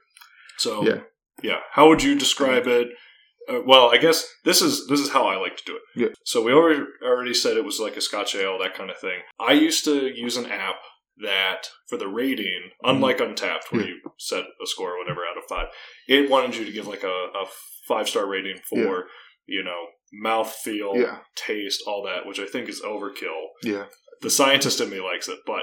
So 0.58 0.84
Yeah. 0.86 1.00
yeah. 1.42 1.60
How 1.72 1.88
would 1.88 2.02
you 2.02 2.18
describe 2.18 2.66
it? 2.66 2.88
Uh, 3.48 3.60
well, 3.66 3.90
I 3.90 3.96
guess 3.96 4.26
this 4.44 4.62
is 4.62 4.86
this 4.88 5.00
is 5.00 5.10
how 5.10 5.26
I 5.26 5.36
like 5.36 5.56
to 5.56 5.64
do 5.64 5.76
it. 5.76 5.82
Yeah. 5.96 6.08
So 6.24 6.42
we 6.42 6.52
already 6.52 6.84
already 7.04 7.34
said 7.34 7.56
it 7.56 7.64
was 7.64 7.80
like 7.80 7.96
a 7.96 8.00
Scotch 8.00 8.34
ale, 8.36 8.58
that 8.60 8.74
kind 8.74 8.90
of 8.90 8.98
thing. 8.98 9.20
I 9.40 9.52
used 9.52 9.84
to 9.84 10.06
use 10.14 10.36
an 10.36 10.46
app 10.46 10.76
that 11.22 11.68
for 11.88 11.96
the 11.98 12.08
rating, 12.08 12.70
unlike 12.84 13.18
Untappd, 13.18 13.70
where 13.70 13.82
Yeah. 13.82 13.88
you 13.88 14.00
set 14.18 14.44
a 14.44 14.66
score 14.66 14.92
or 14.94 14.98
whatever 14.98 15.20
out 15.28 15.36
of 15.36 15.44
five, 15.48 15.66
it 16.08 16.30
wanted 16.30 16.56
you 16.56 16.64
to 16.64 16.72
give 16.72 16.86
like 16.86 17.02
a, 17.02 17.08
a 17.08 17.44
five 17.88 18.08
star 18.08 18.26
rating 18.26 18.58
for 18.68 19.06
you 19.46 19.62
know 19.64 19.86
mouth 20.12 20.52
feel, 20.52 20.92
Yeah, 20.96 21.18
taste, 21.34 21.82
all 21.86 22.02
that, 22.04 22.26
which 22.26 22.38
I 22.38 22.46
think 22.46 22.68
is 22.68 22.82
overkill. 22.82 23.48
yeah, 23.62 23.86
The 24.20 24.30
scientist 24.30 24.80
in 24.80 24.90
me 24.90 25.00
likes 25.00 25.28
it, 25.28 25.38
but 25.46 25.62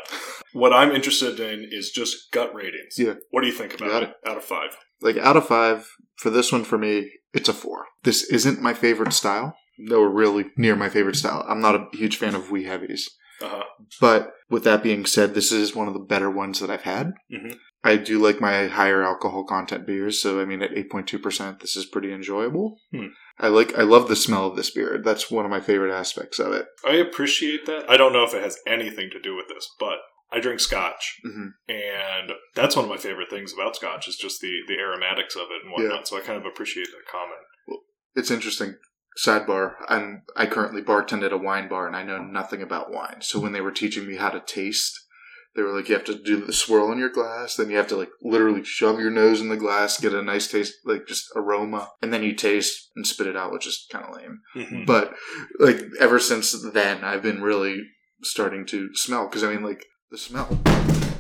what 0.53 0.73
I'm 0.73 0.91
interested 0.91 1.39
in 1.39 1.67
is 1.71 1.91
just 1.91 2.31
gut 2.31 2.53
ratings. 2.53 2.95
Yeah. 2.97 3.13
What 3.31 3.41
do 3.41 3.47
you 3.47 3.53
think 3.53 3.75
about 3.75 4.03
it 4.03 4.13
out 4.25 4.37
of 4.37 4.43
five? 4.43 4.77
like 5.01 5.15
out 5.17 5.37
of 5.37 5.47
five 5.47 5.87
for 6.17 6.29
this 6.29 6.51
one 6.51 6.65
for 6.65 6.77
me, 6.77 7.09
it's 7.33 7.47
a 7.47 7.53
four. 7.53 7.85
This 8.03 8.23
isn't 8.31 8.61
my 8.61 8.73
favorite 8.73 9.13
style. 9.13 9.55
Though 9.87 10.01
really 10.03 10.47
near 10.57 10.75
my 10.75 10.89
favorite 10.89 11.15
style. 11.15 11.45
I'm 11.47 11.61
not 11.61 11.75
a 11.75 11.87
huge 11.93 12.17
fan 12.17 12.35
of 12.35 12.51
wee 12.51 12.65
heavies. 12.65 13.09
Uh 13.41 13.47
huh. 13.47 13.63
But 14.01 14.31
with 14.49 14.65
that 14.65 14.83
being 14.83 15.05
said, 15.05 15.33
this 15.35 15.53
is 15.53 15.73
one 15.73 15.88
of 15.88 15.93
the 15.93 16.01
better 16.01 16.29
ones 16.29 16.59
that 16.59 16.69
I've 16.69 16.81
had. 16.81 17.13
Mhm. 17.33 17.55
I 17.81 17.95
do 17.95 18.19
like 18.19 18.41
my 18.41 18.67
higher 18.67 19.01
alcohol 19.03 19.45
content 19.45 19.88
beers, 19.88 20.21
so 20.21 20.41
I 20.41 20.45
mean 20.45 20.62
at 20.62 20.71
8.2%, 20.75 21.62
this 21.62 21.77
is 21.77 21.85
pretty 21.85 22.12
enjoyable. 22.12 22.77
Hmm. 22.91 23.05
I 23.39 23.47
like 23.47 23.78
I 23.78 23.84
love 23.84 24.08
the 24.08 24.15
smell 24.15 24.47
of 24.47 24.56
this 24.56 24.69
beer. 24.69 25.02
That's 25.04 25.32
one 25.32 25.45
of 25.45 25.52
my 25.52 25.62
favorite 25.62 25.93
aspects 25.93 26.39
of 26.39 26.52
it. 26.54 26.67
I 26.86 26.95
appreciate 26.95 27.65
that. 27.67 27.89
I 27.89 27.97
don't 27.97 28.13
know 28.13 28.23
if 28.23 28.34
it 28.34 28.43
has 28.43 28.58
anything 28.67 29.10
to 29.12 29.19
do 29.19 29.36
with 29.36 29.47
this, 29.47 29.67
but 29.80 29.99
I 30.32 30.39
drink 30.39 30.60
scotch, 30.60 31.19
hmm 31.23 31.47
and 31.67 32.34
that's 32.56 32.75
one 32.75 32.86
of 32.86 32.91
my 32.91 32.97
favorite 32.97 33.30
things 33.30 33.54
about 33.54 33.75
scotch 33.75 34.08
is 34.08 34.15
just 34.15 34.41
the 34.41 34.60
the 34.67 34.78
aromatics 34.78 35.36
of 35.36 35.47
it 35.52 35.63
and 35.63 35.71
whatnot. 35.71 36.08
So 36.08 36.17
I 36.17 36.21
kind 36.21 36.38
of 36.38 36.45
appreciate 36.45 36.88
that 36.88 37.12
comment. 37.12 37.80
It's 38.15 38.32
interesting. 38.32 38.75
Sidebar, 39.17 39.73
I'm 39.88 40.23
I 40.36 40.45
currently 40.45 40.82
bartend 40.82 41.23
at 41.23 41.34
a 41.34 41.38
wine 41.38 41.67
bar 41.67 41.88
and 41.88 41.95
I 41.95 42.04
know 42.04 42.19
nothing 42.19 42.62
about 42.62 42.91
wine. 42.91 43.21
So 43.21 43.39
when 43.39 43.54
they 43.54 43.62
were 43.62 43.71
teaching 43.71 44.08
me 44.08 44.15
how 44.15 44.30
to 44.30 44.39
taste, 44.39 44.99
they 45.60 45.63
were 45.65 45.76
like, 45.76 45.89
you 45.89 45.95
have 45.95 46.06
to 46.06 46.15
do 46.15 46.38
the 46.38 46.54
swirl 46.54 46.89
in 46.93 46.98
your 46.98 47.10
glass, 47.10 47.56
then 47.58 47.69
you 47.69 47.76
have 47.76 47.88
to 47.89 47.98
like 47.98 48.12
literally 48.22 48.63
shove 48.63 48.98
your 48.98 49.12
nose 49.12 49.41
in 49.41 49.50
the 49.50 49.58
glass, 49.58 50.00
get 50.00 50.13
a 50.13 50.22
nice 50.22 50.48
taste, 50.50 50.76
like 50.86 51.06
just 51.06 51.26
aroma, 51.36 51.89
and 52.02 52.13
then 52.13 52.24
you 52.24 52.34
taste 52.34 52.91
and 52.95 53.06
spit 53.06 53.28
it 53.28 53.36
out, 53.36 53.52
which 53.52 53.67
is 53.67 53.86
kind 53.91 54.06
of 54.06 54.15
lame. 54.15 54.39
Mhm. 54.56 54.86
But 54.86 55.13
like 55.60 55.82
ever 56.00 56.17
since 56.17 56.56
then, 56.72 57.04
I've 57.04 57.22
been 57.22 57.41
really 57.41 57.82
starting 58.24 58.65
to 58.67 58.95
smell 58.95 59.26
because 59.28 59.43
I 59.43 59.52
mean, 59.54 59.63
like 59.63 59.84
the 60.12 60.17
smell. 60.17 60.58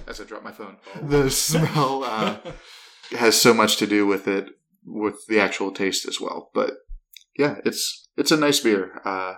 As 0.07 0.21
I 0.21 0.23
drop 0.23 0.41
my 0.41 0.53
phone, 0.53 0.77
the 1.03 1.29
smell 1.29 2.05
uh, 2.05 2.37
has 3.11 3.39
so 3.39 3.53
much 3.53 3.75
to 3.77 3.85
do 3.85 4.07
with 4.07 4.25
it, 4.25 4.45
with 4.85 5.27
the 5.27 5.41
actual 5.41 5.73
taste 5.73 6.07
as 6.07 6.21
well. 6.21 6.49
But 6.53 6.75
yeah, 7.37 7.57
it's 7.65 8.07
it's 8.15 8.31
a 8.31 8.37
nice 8.37 8.61
beer. 8.61 9.01
Uh, 9.03 9.33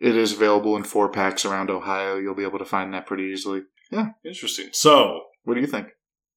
it 0.00 0.16
is 0.16 0.32
available 0.32 0.76
in 0.76 0.84
four 0.84 1.10
packs 1.10 1.44
around 1.44 1.68
Ohio. 1.68 2.16
You'll 2.16 2.34
be 2.34 2.42
able 2.42 2.58
to 2.58 2.64
find 2.64 2.92
that 2.94 3.04
pretty 3.06 3.24
easily. 3.24 3.64
Yeah, 3.90 4.08
interesting. 4.24 4.68
So 4.72 5.22
What 5.44 5.54
do 5.54 5.60
you 5.60 5.66
think? 5.66 5.88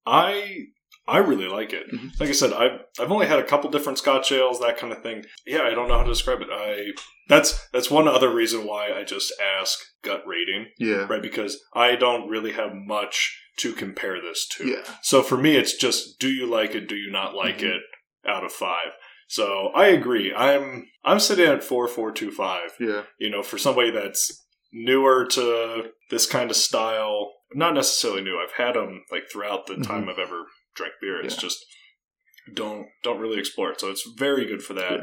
I 0.06 0.68
I 1.06 1.18
really 1.18 1.48
like 1.50 1.74
it. 1.74 1.92
Mhm. 1.92 2.18
Like 2.20 2.30
I 2.30 2.34
said, 2.34 2.54
I've 2.54 2.80
I've 3.00 3.12
only 3.12 3.28
had 3.28 3.40
a 3.40 3.44
couple 3.44 3.70
different 3.70 3.98
Scotch 3.98 4.32
ales, 4.32 4.60
that 4.60 4.78
kind 4.78 4.94
of 4.94 5.04
thing. 5.04 5.26
Yeah, 5.46 5.64
I 5.64 5.72
don't 5.72 5.88
know 5.90 5.98
how 5.98 6.04
to 6.04 6.10
describe 6.10 6.42
it. 6.42 6.48
I 6.52 6.92
that's 7.28 7.68
that's 7.70 7.92
one 7.92 8.08
other 8.08 8.34
reason 8.34 8.66
why 8.66 8.92
I 8.94 9.04
just 9.04 9.34
ask 9.60 9.78
gut 10.04 10.24
rating, 10.26 10.68
Yeah, 10.80 11.06
right? 11.10 11.22
Because 11.22 11.62
I 11.74 11.96
don't 11.96 12.30
really 12.30 12.54
have 12.54 12.72
much 12.74 13.38
to 13.58 13.74
compare 13.74 14.20
this 14.22 14.48
to. 14.58 14.68
yeah, 14.68 14.84
So 15.04 15.22
for 15.22 15.38
me, 15.38 15.56
it's 15.58 15.76
just 15.78 16.20
do 16.20 16.30
you 16.30 16.46
like 16.48 16.74
it? 16.76 16.88
Do 16.88 16.96
you 16.96 17.12
not 17.12 17.36
like 17.36 17.60
Mhm. 17.60 17.76
it? 17.76 17.82
Out 18.26 18.46
of 18.46 18.54
five. 18.54 18.94
So 19.28 19.68
I 19.76 19.88
agree. 19.88 20.34
I'm 20.34 20.88
I'm 21.04 21.20
sitting 21.20 21.46
at 21.48 21.64
four 21.64 21.88
four 21.90 22.12
two 22.14 22.32
five. 22.32 22.70
yeah. 22.80 23.04
You 23.20 23.30
know, 23.30 23.44
for 23.44 23.58
somebody 23.58 23.92
that's 23.92 24.42
newer 24.72 25.26
to 25.28 25.92
this 26.10 26.26
kind 26.26 26.50
of 26.50 26.56
style, 26.58 27.32
not 27.56 27.74
necessarily 27.74 28.22
new. 28.22 28.40
I've 28.40 28.54
had 28.64 28.76
them 28.76 29.04
like 29.12 29.30
throughout 29.32 29.68
the 29.68 29.76
Mhm. 29.76 29.88
time 29.88 30.10
I've 30.10 30.20
ever 30.20 30.46
drank 30.76 30.94
beer. 31.02 31.22
It's 31.22 31.36
Yeah. 31.36 31.42
just 31.42 31.66
don't 32.54 32.88
don't 33.04 33.20
really 33.20 33.40
explore 33.40 33.72
it. 33.72 33.80
So 33.80 33.90
it's 33.90 34.08
very 34.18 34.46
good 34.46 34.64
for 34.64 34.74
that. 34.74 35.02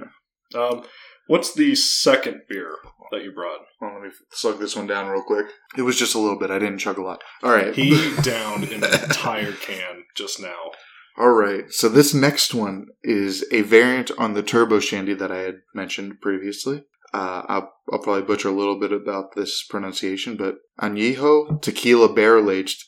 Um, 0.55 0.85
what's 1.27 1.55
the 1.55 1.75
second 1.75 2.43
beer 2.49 2.77
that 3.13 3.23
you 3.23 3.33
brought? 3.33 3.61
Well, 3.81 3.95
let 3.95 4.03
me 4.03 4.11
slug 4.33 4.59
this 4.59 4.75
one 4.77 4.87
down 4.87 5.09
real 5.09 5.23
quick. 5.23 5.47
It 5.77 5.83
was 5.83 5.99
just 5.99 6.15
a 6.15 6.19
little 6.19 6.39
bit. 6.39 6.51
I 6.51 6.59
didn't 6.59 6.79
chug 6.79 6.99
a 6.99 7.03
lot. 7.03 7.23
All 7.43 7.53
right. 7.53 7.75
He 7.75 7.91
downed 8.23 8.65
an 8.65 8.83
entire 8.85 9.53
can 9.53 10.05
just 10.17 10.41
now. 10.41 10.73
All 11.17 11.31
right. 11.33 11.71
So 11.71 11.89
this 11.89 12.13
next 12.15 12.55
one 12.55 12.87
is 13.03 13.45
a 13.53 13.63
variant 13.63 14.11
on 14.19 14.35
the 14.35 14.43
Turbo 14.43 14.81
Shandy 14.81 15.15
that 15.15 15.31
I 15.31 15.39
had 15.39 15.63
mentioned 15.75 16.21
previously. 16.21 16.85
Uh, 17.13 17.43
I'll, 17.49 17.73
I'll 17.93 17.99
probably 17.99 18.23
butcher 18.23 18.49
a 18.49 18.53
little 18.53 18.79
bit 18.79 18.93
about 18.93 19.35
this 19.35 19.65
pronunciation, 19.69 20.37
but 20.37 20.57
Añejo 20.81 21.61
Tequila 21.61 22.13
Barrel 22.13 22.51
Aged 22.51 22.85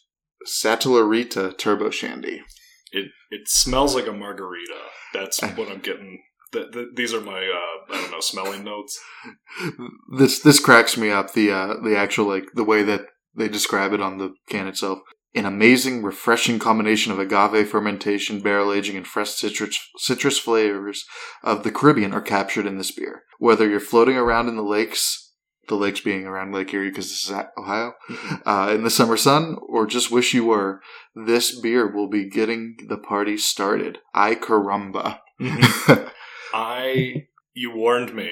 Satellarita 0.46 1.56
Turbo 1.58 1.90
Shandy. 1.90 2.42
It 2.92 3.06
it 3.30 3.48
smells 3.48 3.94
like 3.94 4.06
a 4.06 4.12
margarita. 4.12 4.78
That's 5.14 5.40
what 5.56 5.68
I'm 5.68 5.80
getting. 5.80 6.22
Th- 6.52 6.70
th- 6.72 6.88
these 6.94 7.14
are 7.14 7.20
my 7.20 7.38
uh, 7.38 7.94
I 7.94 8.00
don't 8.00 8.10
know 8.10 8.20
smelling 8.20 8.64
notes. 8.64 9.00
This 10.18 10.40
this 10.40 10.60
cracks 10.60 10.96
me 10.96 11.10
up. 11.10 11.32
The 11.32 11.50
uh, 11.50 11.74
the 11.82 11.96
actual 11.96 12.26
like 12.26 12.46
the 12.54 12.64
way 12.64 12.82
that 12.82 13.06
they 13.34 13.48
describe 13.48 13.92
it 13.92 14.00
on 14.00 14.18
the 14.18 14.34
can 14.48 14.68
itself. 14.68 14.98
An 15.34 15.46
amazing, 15.46 16.02
refreshing 16.02 16.58
combination 16.58 17.10
of 17.10 17.18
agave 17.18 17.68
fermentation, 17.68 18.40
barrel 18.40 18.72
aging, 18.72 18.96
and 18.96 19.06
fresh 19.06 19.30
citrus 19.30 19.78
citrus 19.96 20.38
flavors 20.38 21.06
of 21.42 21.62
the 21.62 21.70
Caribbean 21.70 22.12
are 22.12 22.20
captured 22.20 22.66
in 22.66 22.76
this 22.76 22.90
beer. 22.90 23.22
Whether 23.38 23.68
you're 23.68 23.80
floating 23.80 24.16
around 24.16 24.48
in 24.48 24.56
the 24.56 24.62
lakes, 24.62 25.32
the 25.68 25.74
lakes 25.74 26.00
being 26.00 26.26
around 26.26 26.52
Lake 26.52 26.74
Erie 26.74 26.90
because 26.90 27.08
this 27.08 27.24
is 27.24 27.30
at 27.30 27.50
Ohio, 27.56 27.94
uh, 28.44 28.72
in 28.74 28.84
the 28.84 28.90
summer 28.90 29.16
sun, 29.16 29.56
or 29.68 29.86
just 29.86 30.10
wish 30.10 30.34
you 30.34 30.44
were, 30.44 30.80
this 31.14 31.58
beer 31.58 31.90
will 31.90 32.08
be 32.08 32.28
getting 32.28 32.76
the 32.88 32.98
party 32.98 33.38
started. 33.38 33.98
I 34.14 34.34
caramba. 34.34 35.20
I 36.54 37.26
you 37.54 37.74
warned 37.74 38.14
me 38.14 38.30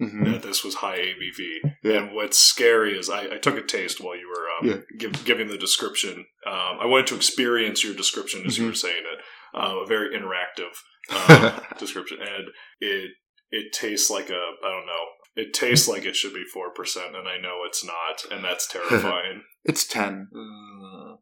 Mhm. 0.00 0.32
that 0.32 0.42
this 0.42 0.64
was 0.64 0.76
high 0.76 0.98
ABV, 0.98 1.60
Yeah. 1.82 1.92
and 2.02 2.12
what's 2.14 2.38
scary 2.38 2.98
is 2.98 3.08
I, 3.08 3.34
I 3.34 3.38
took 3.38 3.56
a 3.56 3.62
taste 3.62 4.00
while 4.00 4.16
you 4.16 4.28
were 4.28 4.48
um, 4.50 4.66
Yeah. 4.68 4.76
give, 4.98 5.24
giving 5.24 5.48
the 5.48 5.58
description. 5.58 6.26
Um, 6.46 6.78
I 6.80 6.86
wanted 6.86 7.06
to 7.08 7.16
experience 7.16 7.82
your 7.84 7.94
description 7.94 8.44
as 8.46 8.58
you 8.58 8.64
Mhm. 8.64 8.68
were 8.68 8.74
saying 8.74 9.04
it. 9.04 9.20
Uh, 9.54 9.76
a 9.82 9.86
very 9.86 10.14
interactive 10.16 10.72
uh, 11.10 11.60
description, 11.78 12.18
and 12.20 12.48
it 12.80 13.10
it 13.52 13.72
tastes 13.72 14.10
like 14.10 14.28
a 14.28 14.34
I 14.64 14.68
don't 14.70 14.86
know. 14.86 15.04
It 15.36 15.54
tastes 15.54 15.86
like 15.88 16.04
it 16.04 16.16
should 16.16 16.34
be 16.34 16.44
four 16.52 16.72
percent, 16.74 17.14
and 17.16 17.28
I 17.28 17.38
know 17.38 17.60
it's 17.64 17.84
not, 17.84 18.24
and 18.30 18.44
that's 18.44 18.66
terrifying. 18.72 19.44
it's 19.64 19.86
10. 19.86 20.28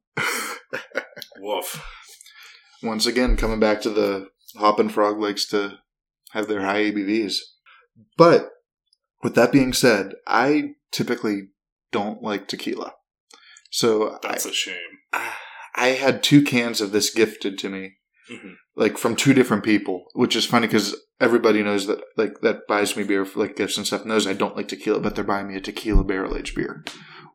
Woof. 1.39 1.85
Once 2.83 3.07
again, 3.07 3.37
coming 3.37 3.61
back 3.61 3.81
to 3.83 3.91
the 3.91 4.29
Hoppin' 4.57 4.89
Frog 4.89 5.19
likes 5.19 5.47
to 5.49 5.79
have 6.33 6.49
their 6.49 6.63
high 6.63 6.91
ABVs. 6.91 7.37
But 8.17 8.49
with 9.25 9.35
that 9.35 9.51
being 9.51 9.73
said, 9.73 10.13
I 10.29 10.75
typically 10.93 11.49
don't 11.91 12.23
like 12.23 12.47
tequila. 12.47 12.93
So 13.71 14.19
That's 14.23 14.45
a 14.47 14.53
shame. 14.53 14.77
I 15.75 15.89
had 15.89 16.23
two 16.23 16.43
cans 16.43 16.81
of 16.81 16.93
this 16.93 17.11
gifted 17.13 17.59
to 17.59 17.69
me, 17.69 17.95
Mhm. 18.31 18.55
like 18.77 18.97
from 18.97 19.17
two 19.17 19.35
different 19.35 19.65
people, 19.65 20.05
which 20.15 20.37
is 20.37 20.47
funny 20.47 20.69
because 20.69 20.95
everybody 21.21 21.63
knows 21.65 21.87
that, 21.89 22.01
like, 22.17 22.41
that 22.43 22.67
buys 22.69 22.97
me 22.97 23.03
beer 23.03 23.25
for 23.25 23.41
like 23.41 23.57
gifts 23.57 23.77
and 23.77 23.87
stuff 23.87 24.05
knows 24.05 24.27
I 24.27 24.33
don't 24.35 24.57
like 24.57 24.69
tequila, 24.69 25.01
but 25.01 25.15
they're 25.17 25.25
buying 25.25 25.49
me 25.49 25.57
a 25.57 25.61
tequila 25.61 26.05
barrel 26.05 26.37
aged 26.37 26.55
beer. 26.55 26.85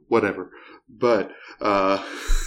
Whatever. 0.07 0.51
But, 0.87 1.31
uh, 1.59 1.97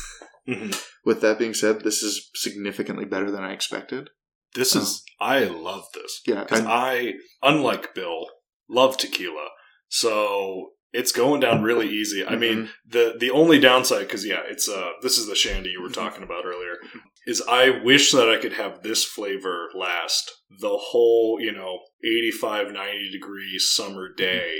Mhm. 0.48 0.83
with 1.05 1.20
that 1.20 1.38
being 1.38 1.55
said, 1.55 1.83
this 1.83 2.02
is 2.02 2.31
significantly 2.35 3.05
better 3.05 3.31
than 3.31 3.44
I 3.44 3.52
expected. 3.52 4.09
This 4.55 4.74
is 4.74 5.05
I 5.20 5.44
love 5.44 5.85
this. 5.94 6.20
Yeah. 6.26 6.42
because 6.44 6.61
I, 6.66 7.14
unlike 7.42 7.94
Bill, 7.94 8.26
love 8.73 8.97
tequila. 8.97 9.49
So 9.89 10.71
it's 10.93 11.13
going 11.13 11.41
down 11.41 11.63
really 11.63 11.89
easy. 11.89 12.25
I 12.25 12.37
mean, 12.37 12.71
the 12.87 13.15
the 13.19 13.31
only 13.31 13.59
downside, 13.59 14.01
because 14.07 14.27
yeah, 14.27 14.41
it's 14.49 14.69
uh, 14.69 14.91
this 15.03 15.19
is 15.19 15.27
the 15.27 15.35
shandy 15.35 15.71
you 15.71 15.83
were 15.83 15.89
Mhm. 15.89 15.95
talking 15.95 16.23
about 16.23 16.45
earlier, 16.45 16.77
is 17.27 17.43
I 17.49 17.71
wish 17.83 18.13
that 18.13 18.29
I 18.29 18.37
could 18.39 18.55
have 18.55 18.83
this 18.83 19.05
flavor 19.05 19.69
last 19.75 20.31
the 20.61 20.77
whole, 20.77 21.39
you 21.41 21.53
know, 21.53 21.79
85, 22.05 22.73
90 22.73 23.11
degree 23.11 23.59
summer 23.59 24.13
day. 24.13 24.53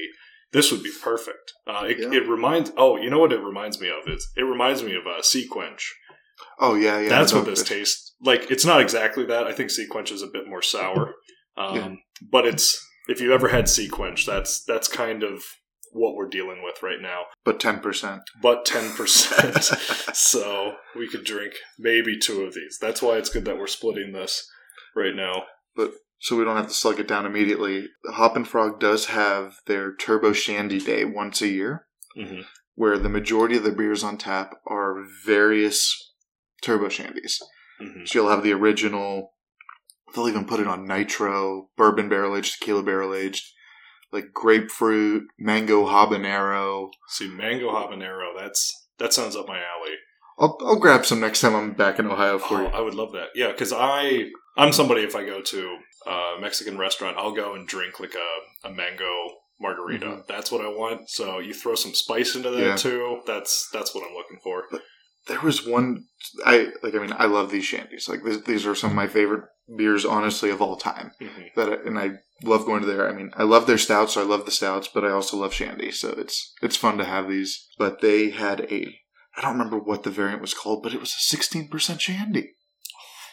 This 0.53 0.71
would 0.71 0.83
be 0.83 0.93
perfect. 1.03 1.53
Uh, 1.67 1.85
it, 1.89 1.99
Yeah. 1.99 2.13
it 2.13 2.29
reminds. 2.29 2.73
Oh, 2.77 2.97
you 2.97 3.09
know 3.11 3.19
what 3.19 3.33
it 3.33 3.41
reminds 3.41 3.81
me 3.81 3.89
of? 3.89 4.07
It's, 4.07 4.31
it 4.37 4.43
reminds 4.43 4.83
me 4.83 4.95
of 4.95 5.07
a 5.07 5.17
uh, 5.19 5.23
SeaQuench. 5.23 5.83
oh, 6.59 6.75
yeah, 6.75 6.99
yeah. 7.01 7.09
That's 7.09 7.33
what 7.33 7.45
no, 7.45 7.51
this 7.51 7.63
tastes 7.63 8.15
like. 8.23 8.51
It's 8.51 8.65
not 8.65 8.81
exactly 8.81 9.25
that. 9.27 9.47
I 9.47 9.53
think 9.53 9.71
SeaQuench 9.71 10.13
is 10.13 10.23
a 10.23 10.27
bit 10.27 10.47
more 10.49 10.63
sour, 10.63 11.15
um, 11.57 11.77
Yeah. 11.77 11.95
but 12.31 12.47
it's 12.47 12.87
if 13.09 13.21
you've 13.21 13.33
ever 13.33 13.49
had 13.49 13.65
SeaQuench, 13.67 14.25
that's 14.27 14.63
that's 14.65 14.89
kind 14.89 15.23
of 15.23 15.43
what 15.93 16.15
we're 16.15 16.29
dealing 16.29 16.63
with 16.65 16.83
right 16.83 17.01
now. 17.03 17.25
But 17.45 17.61
10%. 17.61 18.21
But 18.41 18.65
ten 18.65 18.93
percent, 18.95 19.63
so 20.15 20.77
we 20.97 21.09
could 21.09 21.25
drink 21.25 21.55
maybe 21.79 22.19
two 22.19 22.43
of 22.43 22.55
these. 22.55 22.79
That's 22.81 23.03
why 23.03 23.17
it's 23.19 23.29
good 23.29 23.45
that 23.45 23.59
we're 23.59 23.67
splitting 23.67 24.13
this 24.13 24.49
right 24.97 25.15
now. 25.15 25.45
But 25.77 25.93
so 26.19 26.37
we 26.37 26.45
don't 26.45 26.57
have 26.57 26.69
to 26.69 26.75
slug 26.75 27.01
it 27.01 27.09
down 27.09 27.27
immediately. 27.27 27.89
Hoppin' 28.13 28.45
Frog 28.45 28.79
does 28.81 29.07
have 29.07 29.57
their 29.67 29.95
Turbo 29.95 30.33
Shandy 30.33 30.79
Day 30.79 31.05
once 31.05 31.43
a 31.43 31.49
year, 31.49 31.87
Mm-hmm. 32.17 32.43
where 32.75 32.99
the 32.99 33.09
majority 33.09 33.57
of 33.57 33.65
the 33.65 33.73
beers 33.73 34.05
on 34.05 34.19
tap 34.19 34.55
are 34.67 35.03
various 35.27 36.13
Turbo 36.63 36.87
Shandies. 36.87 37.41
Mm-hmm. 37.81 38.05
So 38.05 38.19
you'll 38.21 38.31
have 38.31 38.43
the 38.45 38.53
original. 38.53 39.33
They'll 40.15 40.29
even 40.29 40.45
put 40.47 40.61
it 40.61 40.67
on 40.67 40.87
nitro, 40.87 41.69
bourbon 41.77 42.09
barrel 42.09 42.37
aged, 42.37 42.59
tequila 42.59 42.83
barrel 42.83 43.15
aged, 43.15 43.45
like 44.13 44.33
grapefruit, 44.33 45.25
mango 45.39 45.87
habanero. 45.87 46.91
See, 47.09 47.29
mango 47.29 47.71
habanero. 47.71 48.31
That's 48.39 48.87
that 48.99 49.13
sounds 49.13 49.37
up 49.37 49.49
my 49.49 49.59
alley. 49.59 49.95
I'll, 50.39 50.57
I'll 50.63 50.79
grab 50.79 51.05
some 51.07 51.21
next 51.21 51.41
time 51.41 51.55
I'm 51.55 51.73
back 51.75 51.99
in 51.99 52.07
Ohio 52.07 52.39
for 52.39 52.59
Oh, 52.59 52.63
you. 52.63 52.67
I 52.69 52.81
would 52.81 52.95
love 52.95 53.13
that. 53.13 53.29
Yeah, 53.35 53.53
because 53.53 53.73
I 53.73 54.31
I'm 54.57 54.73
somebody 54.73 55.03
if 55.03 55.15
I 55.17 55.25
go 55.25 55.41
to 55.43 55.77
a 56.07 56.35
Mexican 56.41 56.77
restaurant, 56.79 57.17
I'll 57.19 57.33
go 57.35 57.55
and 57.55 57.67
drink 57.67 58.01
like 58.01 58.15
a, 58.15 58.69
a 58.69 58.73
mango 58.73 59.13
margarita. 59.61 60.07
Mhm. 60.07 60.27
That's 60.27 60.51
what 60.51 60.65
I 60.65 60.69
want. 60.69 61.09
So 61.09 61.39
you 61.39 61.55
throw 61.55 61.75
some 61.75 61.95
spice 61.95 62.35
into 62.35 62.51
that 62.51 62.61
Yeah. 62.61 62.77
too. 62.77 63.21
That's 63.27 63.69
that's 63.73 63.95
what 63.95 64.05
I'm 64.07 64.15
looking 64.15 64.39
for. 64.43 64.65
There 65.29 65.41
was 65.41 65.67
one 65.67 66.05
I 66.45 66.69
like. 66.83 66.95
I 66.95 66.99
mean, 66.99 67.15
I 67.17 67.27
love 67.27 67.51
these 67.51 67.65
shandies. 67.65 68.09
Like 68.09 68.25
this, 68.25 68.39
these 68.43 68.67
are 68.67 68.75
some 68.75 68.91
of 68.91 68.97
my 68.97 69.07
favorite 69.07 69.45
beers, 69.77 70.05
honestly, 70.05 70.51
of 70.51 70.61
all 70.61 70.77
time. 70.77 71.13
Mhm. 71.21 71.55
That 71.57 71.69
I, 71.69 71.75
and 71.87 71.99
I 71.99 72.11
love 72.43 72.67
going 72.67 72.81
to 72.81 72.87
there. 72.87 73.09
I 73.09 73.13
mean, 73.13 73.31
I 73.37 73.45
love 73.45 73.67
their 73.67 73.79
stouts. 73.79 74.15
So 74.15 74.21
I 74.21 74.25
love 74.25 74.45
the 74.45 74.51
stouts, 74.51 74.89
but 74.93 75.05
I 75.05 75.11
also 75.11 75.37
love 75.37 75.55
shandy. 75.55 75.91
So 75.93 76.11
it's 76.11 76.53
it's 76.63 76.77
fun 76.77 76.99
to 76.99 77.05
have 77.05 77.29
these. 77.29 77.69
But 77.79 78.01
they 78.01 78.31
had 78.31 78.63
a 78.63 78.95
I 79.37 79.41
don't 79.41 79.53
remember 79.53 79.79
what 79.79 80.03
the 80.03 80.11
variant 80.11 80.41
was 80.43 80.55
called, 80.55 80.83
but 80.83 80.93
it 80.93 81.01
was 81.01 81.11
a 81.11 81.21
sixteen 81.21 81.69
percent 81.69 82.01
shandy. 82.01 82.55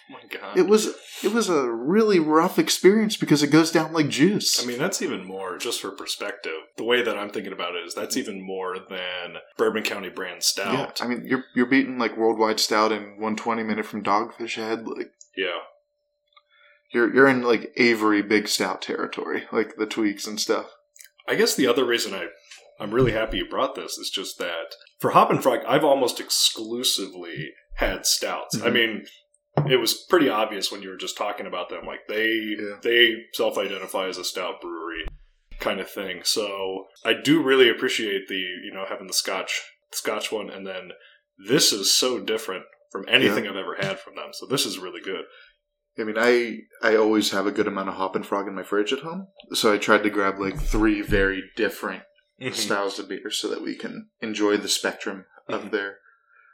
My 0.10 0.22
god. 0.30 0.58
It 0.58 0.68
was 0.68 0.96
it 1.24 1.32
was 1.34 1.50
a 1.50 1.70
really 1.70 2.20
rough 2.20 2.58
experience 2.58 3.16
because 3.16 3.44
it 3.44 3.52
goes 3.52 3.72
down 3.72 3.94
like 3.94 4.10
juice. 4.10 4.62
I 4.62 4.66
mean, 4.66 4.80
that's 4.80 5.02
even 5.04 5.24
more, 5.26 5.58
just 5.60 5.82
for 5.82 5.92
perspective. 5.92 6.54
The 6.78 6.84
way 6.84 7.02
that 7.04 7.18
I'm 7.18 7.30
thinking 7.30 7.54
about 7.54 7.76
it 7.76 7.86
is 7.86 7.94
that's 7.94 8.18
even 8.18 8.42
more 8.42 8.78
than 8.80 9.36
Bourbon 9.58 9.84
County 9.84 10.10
brand 10.10 10.42
stout. 10.44 10.74
yeah. 11.00 11.06
I 11.06 11.08
mean 11.08 11.26
you're 11.26 11.44
you're 11.56 11.68
beating 11.68 12.00
like 12.00 12.18
worldwide 12.18 12.60
stout 12.60 12.92
in 12.92 13.20
one 13.20 13.36
twenty 13.36 13.64
minute 13.64 13.86
from 13.86 14.04
Dogfish 14.04 14.56
Head. 14.56 14.88
Like 14.88 15.12
Yeah. 15.38 15.60
you're 16.92 17.14
you're 17.14 17.28
in 17.28 17.44
like 17.44 17.72
Avery 17.78 18.22
Big 18.24 18.48
Stout 18.48 18.82
territory, 18.82 19.44
like 19.52 19.76
the 19.78 19.86
tweaks 19.86 20.26
and 20.26 20.40
stuff. 20.40 20.68
I 21.28 21.36
guess 21.36 21.56
the 21.56 21.68
other 21.68 21.86
reason 21.86 22.14
I 22.16 22.28
I'm 22.80 22.94
really 22.96 23.12
happy 23.12 23.38
you 23.38 23.48
brought 23.48 23.76
this 23.76 23.98
is 23.98 24.10
just 24.10 24.40
that 24.40 24.74
for 25.00 25.12
Hoppin' 25.12 25.40
Frog, 25.42 25.60
I've 25.68 25.84
almost 25.84 26.20
exclusively 26.20 27.52
had 27.76 28.06
stouts. 28.06 28.60
I 28.62 28.70
Mhm. 28.70 28.74
mean, 28.74 29.06
it 29.68 29.78
was 29.80 29.94
pretty 30.10 30.30
obvious 30.30 30.72
when 30.72 30.82
you 30.82 30.90
were 30.90 30.98
just 30.98 31.18
talking 31.18 31.46
about 31.48 31.70
them. 31.70 31.86
Like 31.86 32.08
they 32.08 32.56
Yeah. 32.60 32.78
they 32.82 33.16
self-identify 33.34 34.08
as 34.08 34.18
a 34.18 34.24
stout 34.24 34.62
brewery 34.62 35.06
kind 35.60 35.80
of 35.80 35.90
thing. 35.90 36.22
So 36.24 36.88
I 37.04 37.14
do 37.14 37.42
really 37.42 37.70
appreciate 37.70 38.28
the 38.28 38.36
you 38.38 38.72
know 38.74 38.86
having 38.88 39.08
the 39.08 39.14
Scotch 39.14 39.62
Scotch 39.92 40.32
one, 40.32 40.50
and 40.50 40.66
then 40.68 40.92
this 41.48 41.72
is 41.74 41.94
so 41.94 42.20
different 42.20 42.64
from 42.92 43.06
anything 43.08 43.48
I've 43.48 43.56
ever 43.56 43.76
had 43.80 44.00
from 44.00 44.16
them. 44.16 44.30
So 44.34 44.46
this 44.46 44.66
is 44.66 44.80
really 44.80 45.02
good. 45.02 45.26
I 45.98 46.04
mean, 46.04 46.16
I 46.18 46.60
I 46.82 46.96
always 46.96 47.32
have 47.32 47.46
a 47.48 47.52
good 47.52 47.68
amount 47.68 47.90
of 47.90 47.96
Hoppin' 47.96 48.24
Frog 48.24 48.48
in 48.48 48.56
my 48.56 48.64
fridge 48.64 48.94
at 48.94 49.00
home, 49.00 49.28
so 49.54 49.74
I 49.74 49.78
tried 49.78 50.04
to 50.04 50.10
grab 50.10 50.40
like 50.40 50.58
three 50.60 51.02
very 51.02 51.44
different 51.56 52.04
Mm-hmm. 52.42 52.54
styles 52.54 52.98
of 53.00 53.10
beer 53.10 53.30
so 53.32 53.50
that 53.50 53.62
we 53.62 53.76
can 53.76 54.12
enjoy 54.22 54.56
the 54.56 54.70
spectrum 54.70 55.26
of 55.50 55.64
Mhm. 55.66 55.72
their. 55.72 55.98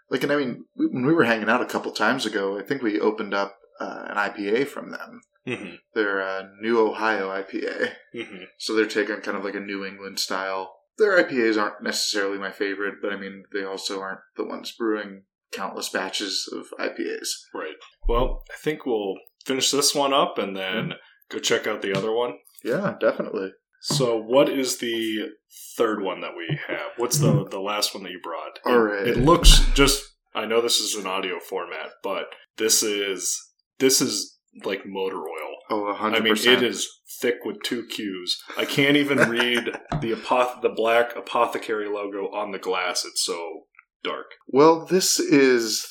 Like, 0.10 0.24
and 0.24 0.32
I 0.32 0.36
mean, 0.38 0.66
when 0.76 1.06
we 1.06 1.14
were 1.14 1.24
hanging 1.26 1.50
out 1.50 1.62
a 1.62 1.66
couple 1.66 1.92
times 1.92 2.26
ago, 2.26 2.58
I 2.60 2.64
think 2.64 2.82
we 2.82 3.00
opened 3.00 3.34
up 3.34 3.58
uh, 3.80 4.06
an 4.10 4.18
IPA 4.18 4.68
from 4.68 4.92
them. 4.92 5.22
hmm 5.46 5.76
Their 5.94 6.22
uh, 6.22 6.44
New 6.62 6.80
Ohio 6.80 7.30
IPA. 7.30 7.92
hmm 8.14 8.44
So 8.60 8.74
they're 8.74 8.86
taking 8.88 9.18
kind 9.22 9.38
of 9.38 9.44
like 9.44 9.56
a 9.56 9.60
New 9.60 9.84
England 9.86 10.20
style. 10.20 10.76
Their 10.98 11.22
IPAs 11.24 11.62
aren't 11.62 11.84
necessarily 11.84 12.38
my 12.38 12.52
favorite, 12.52 12.96
but 13.02 13.12
I 13.12 13.18
mean, 13.18 13.44
they 13.54 13.64
also 13.66 14.00
aren't 14.00 14.22
the 14.38 14.46
ones 14.46 14.72
brewing 14.78 15.24
countless 15.52 15.90
batches 15.90 16.48
of 16.54 16.68
IPAs. 16.80 17.28
Right. 17.54 17.76
Well, 18.08 18.44
I 18.50 18.56
think 18.64 18.86
we'll 18.86 19.16
finish 19.46 19.72
this 19.72 19.94
one 19.94 20.14
up 20.14 20.38
and 20.38 20.56
then 20.56 20.94
go 21.30 21.40
check 21.40 21.68
out 21.68 21.82
the 21.82 21.98
other 21.98 22.12
one. 22.14 22.36
Yeah, 22.64 22.96
definitely. 23.00 23.52
So, 23.88 24.18
what 24.18 24.50
is 24.50 24.80
the 24.80 25.30
third 25.78 26.02
one 26.02 26.22
that 26.22 26.32
we 26.36 26.58
have? 26.68 26.94
What's 26.98 27.20
the 27.20 27.46
the 27.46 27.60
last 27.60 27.94
one 27.94 28.04
that 28.04 28.12
you 28.12 28.20
brought? 28.20 28.58
All 28.66 28.82
right. 28.82 29.08
It 29.08 29.18
looks 29.18 29.64
just. 29.76 30.04
I 30.34 30.46
know 30.46 30.60
this 30.60 30.80
is 30.80 30.96
an 30.96 31.06
audio 31.06 31.40
format, 31.40 31.92
but 32.02 32.26
this 32.58 32.82
is 32.82 33.40
this 33.78 34.02
is 34.02 34.40
like 34.64 34.88
motor 34.88 35.20
oil. 35.20 35.56
Oh, 35.70 35.86
a 35.86 35.94
I 35.94 35.98
hundred 35.98 36.24
mean, 36.24 36.34
it 36.34 36.64
is 36.64 36.90
thick 37.22 37.46
with 37.46 37.62
two 37.64 37.84
Qs. 37.84 38.32
I 38.58 38.66
can't 38.66 38.98
even 38.98 39.18
read 39.30 39.66
the 40.02 40.14
apoth- 40.14 40.64
the 40.64 40.74
black 40.76 41.16
apothecary 41.16 41.88
logo 41.88 42.34
on 42.34 42.54
the 42.54 42.60
glass. 42.60 43.06
It's 43.06 43.24
so 43.24 43.68
dark. 44.04 44.32
Well, 44.48 44.84
this 44.84 45.20
is 45.20 45.86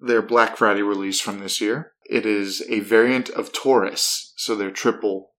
their 0.00 0.22
Black 0.22 0.56
Friday 0.56 0.82
release 0.82 1.20
from 1.20 1.38
this 1.38 1.60
year. 1.60 1.92
It 2.10 2.26
is 2.26 2.64
a 2.68 2.80
variant 2.80 3.30
of 3.30 3.52
Taurus, 3.52 4.32
so 4.36 4.56
their 4.56 4.72
triple 4.72 5.34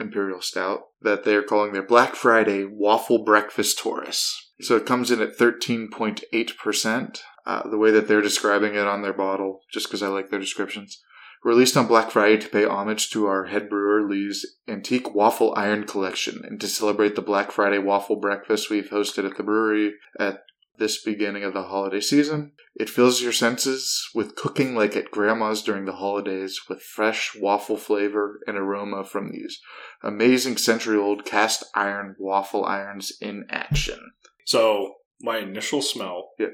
imperial 0.00 0.40
stout 0.40 0.84
that 1.02 1.24
they're 1.24 1.42
calling 1.42 1.72
their 1.72 1.82
Black 1.82 2.14
Friday 2.14 2.64
Waffle 2.64 3.24
Breakfast 3.24 3.78
Taurus. 3.78 4.52
So 4.60 4.76
it 4.76 4.86
comes 4.86 5.10
in 5.10 5.20
at 5.20 5.36
13.8%. 5.36 7.20
Uh, 7.44 7.68
the 7.68 7.78
way 7.78 7.90
that 7.90 8.06
they're 8.06 8.20
describing 8.20 8.76
it 8.76 8.86
on 8.86 9.02
their 9.02 9.12
bottle, 9.12 9.62
just 9.72 9.88
because 9.88 10.02
I 10.02 10.06
like 10.06 10.30
their 10.30 10.38
descriptions. 10.38 11.02
Released 11.44 11.76
on 11.76 11.88
Black 11.88 12.12
Friday 12.12 12.36
to 12.38 12.48
pay 12.48 12.64
homage 12.64 13.10
to 13.10 13.26
our 13.26 13.46
head 13.46 13.68
brewer 13.68 14.08
Lee's 14.08 14.46
antique 14.68 15.12
waffle 15.12 15.52
iron 15.56 15.84
collection 15.84 16.42
and 16.44 16.60
to 16.60 16.68
celebrate 16.68 17.16
the 17.16 17.22
Black 17.22 17.50
Friday 17.50 17.78
waffle 17.78 18.14
breakfast 18.14 18.70
we've 18.70 18.90
hosted 18.90 19.28
at 19.28 19.36
the 19.36 19.42
brewery 19.42 19.94
at 20.20 20.44
this 20.78 21.02
beginning 21.02 21.44
of 21.44 21.52
the 21.54 21.64
holiday 21.64 22.00
season. 22.00 22.52
It 22.74 22.88
fills 22.88 23.20
your 23.20 23.32
senses 23.32 24.08
with 24.14 24.34
cooking 24.34 24.74
like 24.74 24.96
at 24.96 25.10
grandma's 25.10 25.62
during 25.62 25.84
the 25.84 25.92
holidays 25.96 26.60
with 26.68 26.82
fresh 26.82 27.36
waffle 27.38 27.76
flavor 27.76 28.40
and 28.46 28.56
aroma 28.56 29.04
from 29.04 29.30
these 29.30 29.60
amazing 30.02 30.56
century 30.56 30.96
old 30.96 31.24
cast 31.24 31.64
iron 31.74 32.16
waffle 32.18 32.64
irons 32.64 33.12
in 33.20 33.44
action. 33.50 33.98
So 34.46 34.94
my 35.20 35.38
initial 35.38 35.82
smell 35.82 36.30
Yeah. 36.38 36.48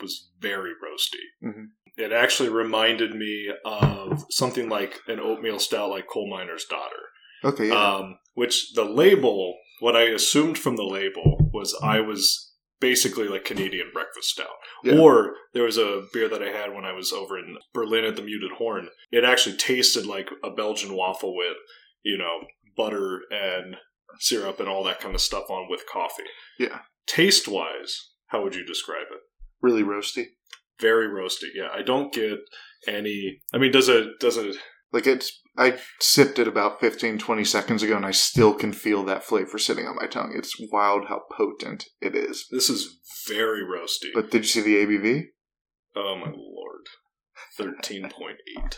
was 0.00 0.30
very 0.40 0.72
roasty. 0.72 1.22
Mhm. 1.46 1.68
It 1.96 2.12
actually 2.12 2.48
reminded 2.48 3.14
me 3.14 3.50
of 3.64 4.24
something 4.30 4.68
like 4.68 5.00
an 5.06 5.20
oatmeal 5.20 5.58
stout, 5.58 5.90
like 5.90 6.06
Coal 6.08 6.28
Miner's 6.30 6.64
Daughter. 6.64 7.10
Okay, 7.44 7.68
yeah. 7.68 7.94
Um, 7.96 8.18
which 8.34 8.72
the 8.74 8.84
label, 8.84 9.56
what 9.80 9.96
I 9.96 10.02
assumed 10.02 10.58
from 10.58 10.76
the 10.76 10.84
label 10.84 11.50
was 11.52 11.78
I 11.82 12.00
was 12.00 12.49
basically 12.80 13.28
like 13.28 13.44
Canadian 13.44 13.90
breakfast 13.92 14.30
stout. 14.30 14.46
Yeah. 14.82 14.98
Or 14.98 15.34
there 15.54 15.64
was 15.64 15.78
a 15.78 16.02
beer 16.12 16.28
that 16.28 16.42
I 16.42 16.48
had 16.48 16.74
when 16.74 16.84
I 16.84 16.92
was 16.92 17.12
over 17.12 17.38
in 17.38 17.56
Berlin 17.74 18.04
at 18.04 18.16
the 18.16 18.22
Muted 18.22 18.52
Horn. 18.52 18.88
It 19.10 19.24
actually 19.24 19.56
tasted 19.56 20.06
like 20.06 20.30
a 20.42 20.50
Belgian 20.50 20.94
waffle 20.94 21.36
with, 21.36 21.56
you 22.02 22.16
know, 22.16 22.40
butter 22.76 23.20
and 23.30 23.76
syrup 24.18 24.60
and 24.60 24.68
all 24.68 24.84
that 24.84 25.00
kind 25.00 25.14
of 25.14 25.20
stuff 25.20 25.50
on 25.50 25.68
with 25.70 25.82
coffee. 25.90 26.24
Yeah. 26.58 26.80
Taste 27.06 27.48
wise, 27.48 28.10
how 28.28 28.42
would 28.42 28.54
you 28.54 28.64
describe 28.64 29.06
it? 29.10 29.20
really 29.62 29.82
roasty. 29.82 30.26
Very 30.80 31.08
roasty. 31.08 31.48
Yeah, 31.54 31.68
I 31.72 31.82
don't 31.82 32.12
get 32.12 32.38
any. 32.86 33.40
I 33.52 33.58
mean, 33.58 33.72
does 33.72 33.88
it 33.88 34.18
does 34.18 34.36
it 34.36 34.56
Like 34.92 35.06
it's, 35.06 35.39
I 35.56 35.78
sipped 35.98 36.38
it 36.38 36.48
about 36.48 36.80
15, 36.80 37.18
20 37.18 37.44
seconds 37.44 37.82
ago, 37.82 37.96
and 37.96 38.06
I 38.06 38.12
still 38.12 38.54
can 38.54 38.72
feel 38.72 39.02
that 39.04 39.24
flavor 39.24 39.58
sitting 39.58 39.86
on 39.86 39.96
my 39.96 40.06
tongue. 40.06 40.32
It's 40.34 40.56
wild 40.70 41.06
how 41.08 41.22
potent 41.36 41.86
it 42.00 42.14
is. 42.14 42.46
This 42.50 42.70
is 42.70 42.98
very 43.26 43.62
roasty. 43.62 44.10
But 44.14 44.30
did 44.30 44.42
you 44.42 44.48
see 44.48 44.60
the 44.60 44.76
ABV? 44.76 45.24
oh 45.96 46.16
my 46.16 46.30
lord. 46.30 46.86
13.8. 47.58 48.76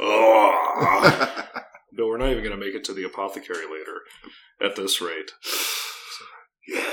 Oh. 0.00 1.46
but 1.96 2.06
we're 2.06 2.18
not 2.18 2.30
even 2.30 2.42
going 2.42 2.58
to 2.58 2.64
make 2.64 2.74
it 2.74 2.84
to 2.84 2.94
the 2.94 3.04
apothecary 3.04 3.64
later 3.64 4.00
at 4.60 4.76
this 4.76 5.00
rate. 5.00 5.32
yeah. 6.66 6.84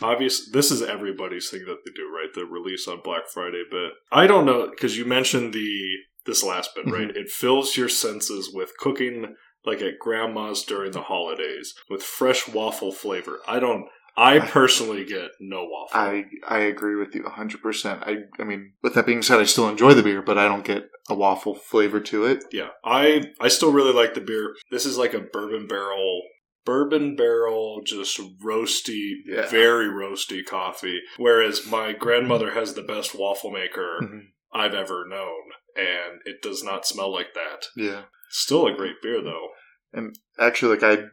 Obvious, 0.00 0.48
this 0.52 0.70
is 0.70 0.80
everybody's 0.80 1.50
thing 1.50 1.64
that 1.66 1.78
they 1.84 1.90
do, 1.92 2.08
right? 2.08 2.32
The 2.32 2.44
release 2.44 2.86
on 2.86 3.00
Black 3.02 3.22
Friday 3.32 3.64
but 3.68 3.94
I 4.16 4.28
don't 4.28 4.46
know 4.46 4.70
because 4.70 4.96
you 4.96 5.04
mentioned 5.04 5.52
the 5.52 5.96
this 6.28 6.44
last 6.44 6.70
bit, 6.76 6.86
right? 6.86 7.10
It 7.16 7.28
fills 7.28 7.76
your 7.76 7.88
senses 7.88 8.50
with 8.54 8.76
cooking 8.78 9.34
like 9.64 9.82
at 9.82 9.98
grandma's 9.98 10.62
during 10.62 10.92
the 10.92 11.02
holidays 11.02 11.74
with 11.90 12.02
fresh 12.04 12.46
waffle 12.46 12.92
flavor. 12.92 13.40
I 13.48 13.58
don't. 13.58 13.86
I 14.16 14.40
personally 14.40 15.04
get 15.04 15.30
no 15.40 15.64
waffle. 15.64 15.98
I 16.00 16.24
I 16.48 16.58
agree 16.60 16.96
with 16.96 17.14
you 17.14 17.22
100%. 17.22 18.02
I 18.06 18.16
I 18.40 18.44
mean, 18.44 18.72
with 18.82 18.94
that 18.94 19.06
being 19.06 19.22
said, 19.22 19.38
I 19.40 19.44
still 19.44 19.68
enjoy 19.68 19.94
the 19.94 20.02
beer, 20.02 20.22
but 20.22 20.38
I 20.38 20.46
don't 20.48 20.64
get 20.64 20.88
a 21.08 21.14
waffle 21.14 21.54
flavor 21.54 22.00
to 22.00 22.24
it. 22.24 22.44
Yeah, 22.52 22.70
I 22.84 23.24
I 23.40 23.48
still 23.48 23.72
really 23.72 23.92
like 23.92 24.14
the 24.14 24.20
beer. 24.20 24.54
This 24.70 24.86
is 24.86 24.98
like 24.98 25.14
a 25.14 25.20
bourbon 25.20 25.66
barrel, 25.68 26.22
bourbon 26.64 27.14
barrel, 27.16 27.80
just 27.84 28.20
roasty, 28.44 29.12
Yeah. 29.26 29.46
very 29.48 29.86
roasty 29.86 30.44
coffee. 30.44 31.00
Whereas 31.16 31.66
my 31.66 31.92
grandmother 31.92 32.52
has 32.54 32.74
the 32.74 32.82
best 32.82 33.14
waffle 33.14 33.50
maker 33.52 34.00
Mhm. 34.02 34.20
I've 34.52 34.74
ever 34.74 35.06
known, 35.06 35.42
and 35.78 36.20
it 36.24 36.42
does 36.42 36.62
not 36.64 36.86
smell 36.86 37.12
like 37.12 37.34
that. 37.34 37.66
Yeah. 37.76 38.02
Still 38.30 38.66
a 38.66 38.74
great 38.74 38.96
beer 39.02 39.22
though. 39.22 39.48
And 39.92 40.14
actually, 40.38 40.76
like 40.76 40.82
I 40.98 41.04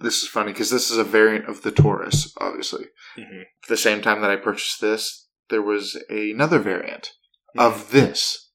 this 0.00 0.22
is 0.22 0.28
funny 0.28 0.52
because 0.52 0.70
this 0.70 0.90
is 0.90 0.98
a 0.98 1.04
variant 1.04 1.48
of 1.48 1.62
the 1.62 1.70
Taurus, 1.70 2.32
obviously. 2.40 2.86
Mhm. 3.16 3.42
At 3.42 3.68
the 3.68 3.76
same 3.76 4.00
time 4.02 4.20
that 4.22 4.30
I 4.30 4.36
purchased 4.36 4.80
this, 4.80 5.28
there 5.48 5.62
was 5.62 5.96
another 6.08 6.58
variant 6.58 7.12
Mm-hmm. 7.56 7.60
of 7.66 7.90
this. 7.90 8.50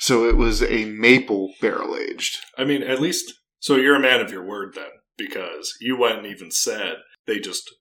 So 0.00 0.28
it 0.28 0.36
was 0.36 0.60
a 0.62 0.86
maple 0.86 1.54
barrel 1.60 1.96
aged. 1.96 2.36
I 2.58 2.64
mean, 2.64 2.82
at 2.82 3.00
least 3.00 3.32
so 3.60 3.76
you're 3.76 3.94
a 3.94 4.00
man 4.00 4.20
of 4.20 4.32
your 4.32 4.44
word 4.44 4.74
then, 4.74 4.90
because 5.16 5.72
you 5.80 5.96
went 5.96 6.18
and 6.18 6.26
even 6.26 6.50
said 6.50 6.96
they 7.26 7.38
just 7.38 7.72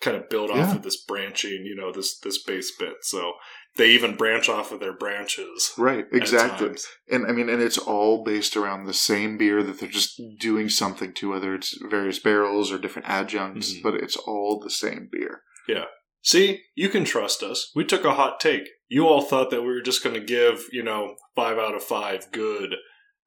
kind 0.00 0.16
of 0.16 0.28
build 0.28 0.50
off 0.50 0.56
Yeah. 0.58 0.74
of 0.76 0.82
this 0.82 1.02
branching, 1.02 1.64
you 1.64 1.74
know, 1.74 1.90
this 1.90 2.18
this 2.18 2.42
base 2.42 2.70
bit. 2.76 2.96
So 3.02 3.32
they 3.76 3.90
even 3.90 4.16
branch 4.16 4.48
off 4.48 4.72
of 4.72 4.80
their 4.80 4.92
branches. 4.92 5.72
Right, 5.78 6.04
exactly. 6.12 6.74
And 7.10 7.26
I 7.26 7.32
mean, 7.32 7.48
and 7.48 7.62
it's 7.62 7.78
all 7.78 8.22
based 8.22 8.56
around 8.56 8.84
the 8.84 8.92
same 8.94 9.38
beer 9.38 9.62
that 9.62 9.80
they're 9.80 9.88
just 9.88 10.20
doing 10.38 10.68
something 10.68 11.12
to, 11.14 11.30
whether 11.30 11.54
it's 11.54 11.78
various 11.90 12.18
barrels 12.18 12.70
or 12.70 12.78
different 12.78 13.08
adjuncts, 13.08 13.74
Mhm. 13.74 13.82
but 13.82 13.94
it's 13.94 14.16
all 14.16 14.60
the 14.62 14.70
same 14.70 15.08
beer. 15.10 15.42
Yeah. 15.66 15.84
See, 16.22 16.62
you 16.74 16.88
can 16.88 17.04
trust 17.04 17.42
us. 17.42 17.70
We 17.74 17.84
took 17.84 18.04
a 18.04 18.14
hot 18.14 18.38
take. 18.40 18.68
You 18.88 19.08
all 19.08 19.22
thought 19.22 19.50
that 19.50 19.62
we 19.62 19.68
were 19.68 19.80
just 19.80 20.04
going 20.04 20.14
to 20.14 20.20
give, 20.24 20.66
you 20.70 20.82
know, 20.82 21.16
five 21.34 21.58
out 21.58 21.74
of 21.74 21.82
five 21.82 22.30
good 22.30 22.76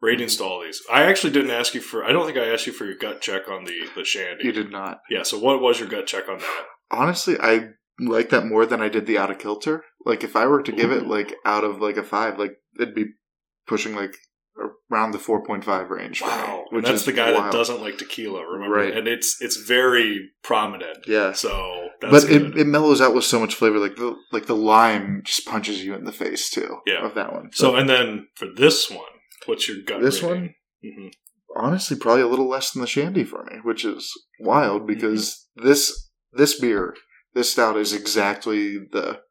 ratings 0.01 0.37
to 0.37 0.43
all 0.43 0.61
these. 0.63 0.81
I 0.91 1.03
actually 1.03 1.33
didn't 1.33 1.51
ask 1.51 1.73
you 1.73 1.81
for. 1.81 2.05
I 2.05 2.11
don't 2.11 2.25
think 2.25 2.37
I 2.37 2.47
asked 2.53 2.67
you 2.67 2.73
for 2.73 2.85
your 2.85 2.95
gut 2.95 3.19
check 3.21 3.49
on 3.49 3.65
the 3.65 3.87
the 3.95 4.05
shandy. 4.05 4.45
You 4.45 4.51
did 4.51 4.71
not. 4.71 4.99
Yeah. 5.09 5.23
So 5.23 5.39
what 5.39 5.59
was 5.61 5.79
your 5.79 5.89
gut 5.89 6.05
check 6.07 6.29
on 6.29 6.37
that? 6.39 6.65
Honestly, 6.91 7.35
I 7.41 7.69
like 7.99 8.29
that 8.29 8.45
more 8.45 8.65
than 8.65 8.81
I 8.81 8.89
did 8.89 9.05
the 9.05 9.17
out 9.17 9.31
of 9.31 9.39
kilter. 9.39 9.83
Like 10.05 10.23
if 10.23 10.35
I 10.35 10.45
were 10.47 10.61
to 10.61 10.71
give 10.71 10.91
it 10.91 11.07
like 11.07 11.35
out 11.45 11.63
of 11.63 11.79
like 11.81 11.97
a 11.97 12.03
five, 12.03 12.37
like 12.39 12.53
it'd 12.79 12.95
be 12.95 13.05
pushing 13.67 13.95
like 13.95 14.15
around 14.91 15.11
the 15.11 15.19
four 15.19 15.43
point 15.45 15.63
five 15.65 15.89
range. 15.89 16.19
for 16.19 16.25
me, 16.25 16.31
Wow. 16.31 16.65
which 16.71 16.77
and 16.79 16.85
that's 16.85 17.01
is 17.01 17.05
the 17.05 17.11
guy 17.13 17.31
wild. 17.31 17.45
that 17.45 17.51
doesn't 17.51 17.81
like 17.81 17.97
tequila. 17.97 18.45
Remember, 18.45 18.75
Right. 18.75 18.95
and 18.95 19.07
it's 19.07 19.37
it's 19.41 19.57
very 19.57 20.29
prominent. 20.43 20.99
Yeah. 21.07 21.33
So 21.33 21.89
that's 22.01 22.25
but 22.25 22.31
it, 22.31 22.57
it 22.57 22.67
mellows 22.67 23.01
out 23.01 23.15
with 23.15 23.23
so 23.23 23.39
much 23.39 23.55
flavor. 23.55 23.79
Like 23.79 23.95
the 23.95 24.15
like 24.31 24.45
the 24.45 24.55
lime 24.55 25.21
just 25.25 25.45
punches 25.45 25.83
you 25.83 25.93
in 25.95 26.05
the 26.05 26.11
face 26.11 26.49
too. 26.49 26.77
Yeah. 26.85 27.05
Of 27.05 27.15
that 27.15 27.33
one. 27.33 27.49
so 27.53 27.75
and 27.75 27.89
then 27.89 28.27
for 28.35 28.47
this 28.55 28.89
one, 28.89 28.99
what's 29.45 29.67
your 29.67 29.77
gut? 29.85 30.01
This 30.01 30.21
rating? 30.21 30.41
one? 30.41 30.55
Mhm. 30.85 31.11
honestly 31.55 31.97
probably 31.97 32.21
a 32.21 32.27
little 32.27 32.47
less 32.49 32.71
than 32.71 32.81
the 32.81 32.87
shandy 32.87 33.23
for 33.23 33.43
me, 33.45 33.57
which 33.63 33.83
is 33.85 34.11
wild 34.39 34.81
Mm-hmm. 34.83 34.93
because 34.93 35.47
this 35.55 36.09
this 36.33 36.59
beer, 36.59 36.93
this 37.35 37.51
stout 37.51 37.77
is 37.77 37.93
exactly 37.93 38.77
the 38.79 39.21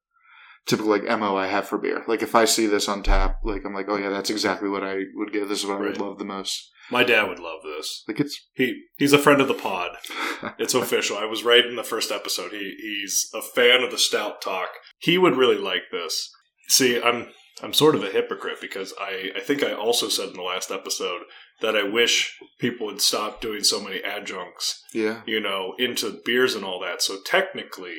typical 0.67 0.91
like 0.91 1.05
mo 1.05 1.37
I 1.37 1.47
have 1.49 1.67
for 1.67 1.79
beer. 1.79 2.05
Like 2.07 2.23
if 2.23 2.35
I 2.35 2.45
see 2.45 2.67
this 2.67 2.89
on 2.89 3.03
tap, 3.03 3.41
like 3.45 3.65
I'm 3.65 3.75
like, 3.75 3.87
oh 3.89 3.97
yeah, 3.97 4.11
that's 4.11 4.31
exactly 4.31 4.69
what 4.69 4.85
I 4.85 4.97
would 5.15 5.33
give. 5.33 5.49
This 5.49 5.61
is 5.61 5.67
what 5.67 5.77
I 5.77 5.81
would 5.81 5.89
Right. 5.91 6.01
love 6.01 6.19
the 6.19 6.25
most. 6.25 6.71
My 6.91 7.03
dad 7.03 7.29
would 7.29 7.39
love 7.39 7.61
this. 7.65 8.05
Like 8.07 8.21
it's 8.21 8.39
He 8.55 8.83
he's 8.99 9.13
a 9.15 9.19
friend 9.19 9.41
of 9.41 9.49
the 9.49 9.55
pod. 9.55 9.97
It's 10.59 10.75
official. 10.75 11.17
I 11.17 11.25
was 11.25 11.43
right 11.43 11.65
in 11.65 11.77
the 11.77 11.83
first 11.83 12.11
episode. 12.13 12.53
He 12.53 12.77
he's 12.79 13.31
a 13.35 13.41
fan 13.41 13.83
of 13.83 13.91
the 13.91 13.97
stout 13.99 14.43
talk. 14.43 14.69
He 14.99 15.17
would 15.17 15.37
really 15.37 15.57
like 15.57 15.85
this. 15.91 16.31
See, 16.69 17.01
I'm 17.01 17.29
I'm 17.63 17.73
sort 17.73 17.95
of 17.95 18.03
a 18.03 18.11
hypocrite 18.11 18.61
because 18.61 18.93
I, 19.01 19.31
I 19.37 19.41
think 19.41 19.63
I 19.63 19.73
also 19.73 20.09
said 20.09 20.29
in 20.31 20.35
the 20.37 20.43
last 20.43 20.71
episode 20.71 21.23
that 21.61 21.77
I 21.77 21.85
wish 21.85 22.37
people 22.59 22.87
would 22.87 23.01
stop 23.01 23.41
doing 23.41 23.63
so 23.63 23.81
many 23.81 24.03
adjuncts, 24.03 24.83
yeah. 24.93 25.23
you 25.27 25.41
know, 25.41 25.75
into 25.79 26.21
beers 26.25 26.55
and 26.57 26.65
all 26.65 26.81
that. 26.81 27.01
So 27.01 27.19
technically 27.25 27.95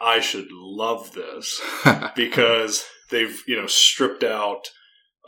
I 0.00 0.20
should 0.20 0.48
love 0.52 1.12
this 1.14 1.60
because 2.16 2.84
they've, 3.10 3.42
you 3.46 3.56
know, 3.60 3.66
stripped 3.66 4.22
out 4.24 4.68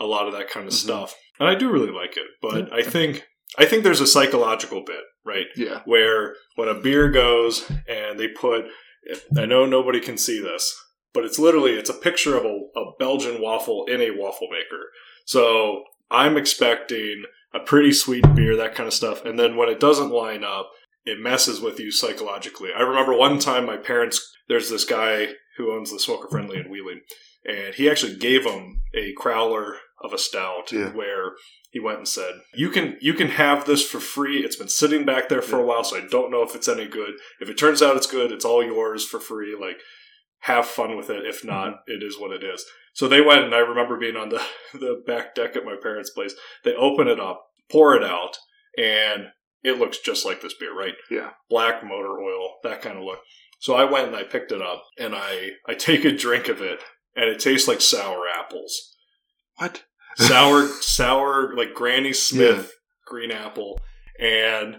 a 0.01 0.07
lot 0.07 0.27
of 0.27 0.33
that 0.35 0.51
kind 0.51 0.67
of 0.67 0.73
Mhm. 0.73 0.77
stuff. 0.77 1.15
And 1.41 1.49
I 1.49 1.55
do 1.57 1.71
really 1.71 1.91
like 1.93 2.17
it. 2.17 2.27
But 2.41 2.73
I 2.73 2.83
think 2.83 3.27
I 3.59 3.65
think 3.65 3.83
there's 3.85 4.01
a 4.01 4.07
psychological 4.07 4.83
bit, 4.85 5.03
right? 5.25 5.47
yeah. 5.57 5.81
where 5.85 6.35
when 6.57 6.69
a 6.69 6.75
beer 6.75 7.09
goes 7.11 7.69
and 7.89 8.19
they 8.19 8.29
put 8.29 8.67
I 9.37 9.47
know 9.47 9.67
nobody 9.67 10.01
can 10.01 10.17
see 10.17 10.41
this, 10.41 10.73
but 11.15 11.25
it's 11.25 11.39
literally 11.39 11.73
it's 11.73 11.91
a 11.91 11.95
picture 11.95 12.37
of 12.37 12.45
a, 12.45 12.59
a 12.79 12.93
Belgian 12.99 13.41
waffle 13.41 13.87
in 13.87 14.01
a 14.03 14.11
waffle 14.11 14.49
maker. 14.51 14.91
So 15.25 15.85
I'm 16.11 16.37
expecting 16.37 17.25
a 17.55 17.61
pretty 17.61 17.93
sweet 17.93 18.25
beer, 18.35 18.57
that 18.57 18.75
kind 18.75 18.87
of 18.87 18.93
stuff, 18.93 19.25
and 19.25 19.39
then 19.39 19.57
when 19.57 19.69
it 19.69 19.81
doesn't 19.81 20.11
line 20.11 20.45
up, 20.45 20.71
it 21.07 21.21
messes 21.21 21.61
with 21.61 21.79
you 21.79 21.91
psychologically. 21.93 22.71
I 22.77 22.81
remember 22.83 23.17
one 23.17 23.39
time 23.39 23.65
my 23.67 23.77
parents 23.77 24.31
there's 24.49 24.69
this 24.71 24.85
guy 24.85 25.29
who 25.57 25.73
owns 25.73 25.91
the 25.93 25.99
Smoker 26.01 26.29
Friendly 26.31 26.59
in 26.59 26.69
Wheeling, 26.71 27.01
and 27.49 27.75
he 27.75 27.89
actually 27.89 28.17
gave 28.17 28.45
them 28.45 28.83
a 28.95 29.15
crowler 29.15 29.77
of 30.03 30.13
a 30.13 30.19
stout 30.19 30.71
Yeah. 30.73 30.91
where 30.91 31.33
he 31.71 31.81
went 31.81 31.99
and 31.99 32.09
said, 32.09 32.35
"You 32.55 32.69
can 32.71 32.99
you 33.01 33.15
can 33.15 33.29
have 33.29 33.65
this 33.65 33.87
for 33.87 34.01
free. 34.01 34.45
It's 34.45 34.57
been 34.57 34.69
sitting 34.69 35.05
back 35.07 35.29
there 35.29 35.41
for 35.43 35.59
a 35.59 35.65
while, 35.65 35.85
so 35.85 35.97
I 35.97 36.07
don't 36.11 36.31
know 36.31 36.43
if 36.43 36.55
it's 36.55 36.69
any 36.69 36.87
good. 36.87 37.15
If 37.41 37.49
it 37.49 37.57
turns 37.57 37.81
out 37.83 37.97
it's 37.97 38.07
good, 38.07 38.33
it's 38.33 38.45
all 38.45 38.63
yours 38.65 39.05
for 39.07 39.19
free. 39.21 39.57
Like, 39.59 39.79
have 40.45 40.67
fun 40.67 40.97
with 40.97 41.11
it. 41.11 41.27
If 41.27 41.45
not, 41.45 41.69
Mm-hmm. 41.73 41.93
it 41.93 42.03
is 42.03 42.19
what 42.19 42.33
it 42.33 42.43
is." 42.45 42.65
So 42.93 43.09
they 43.09 43.21
went, 43.21 43.45
and 43.45 43.55
I 43.55 43.59
remember 43.59 43.97
being 43.99 44.17
on 44.17 44.29
the 44.31 44.43
the 44.73 45.03
back 45.07 45.35
deck 45.35 45.57
at 45.57 45.65
my 45.65 45.77
parents' 45.83 46.11
place. 46.11 46.35
They 46.65 46.75
open 46.75 47.09
it 47.09 47.21
up, 47.21 47.45
pour 47.71 47.95
it 47.97 48.05
out, 48.05 48.37
and 48.79 49.29
it 49.63 49.79
looks 49.79 49.99
just 49.99 50.25
like 50.27 50.41
this 50.43 50.55
beer, 50.55 50.77
right? 50.77 50.95
Yeah. 51.11 51.31
Black 51.49 51.83
motor 51.83 52.21
oil, 52.21 52.55
that 52.63 52.83
kind 52.83 52.99
of 52.99 53.05
look. 53.05 53.21
So 53.61 53.75
I 53.75 53.85
went 53.91 54.09
and 54.09 54.17
I 54.17 54.25
picked 54.25 54.53
it 54.53 54.61
up, 54.63 54.83
and 54.99 55.15
I 55.15 55.51
I 55.67 55.75
take 55.75 56.05
a 56.05 56.17
drink 56.17 56.49
of 56.49 56.61
it, 56.61 56.81
and 57.17 57.25
it 57.31 57.41
tastes 57.41 57.67
like 57.69 57.81
sour 57.81 58.25
apples 58.29 58.95
What? 59.57 59.85
sour, 60.17 60.67
sour, 60.81 61.55
like 61.57 61.75
Granny 61.75 62.13
Smith 62.13 62.73
green 63.07 63.31
apple, 63.31 63.81
and 64.21 64.77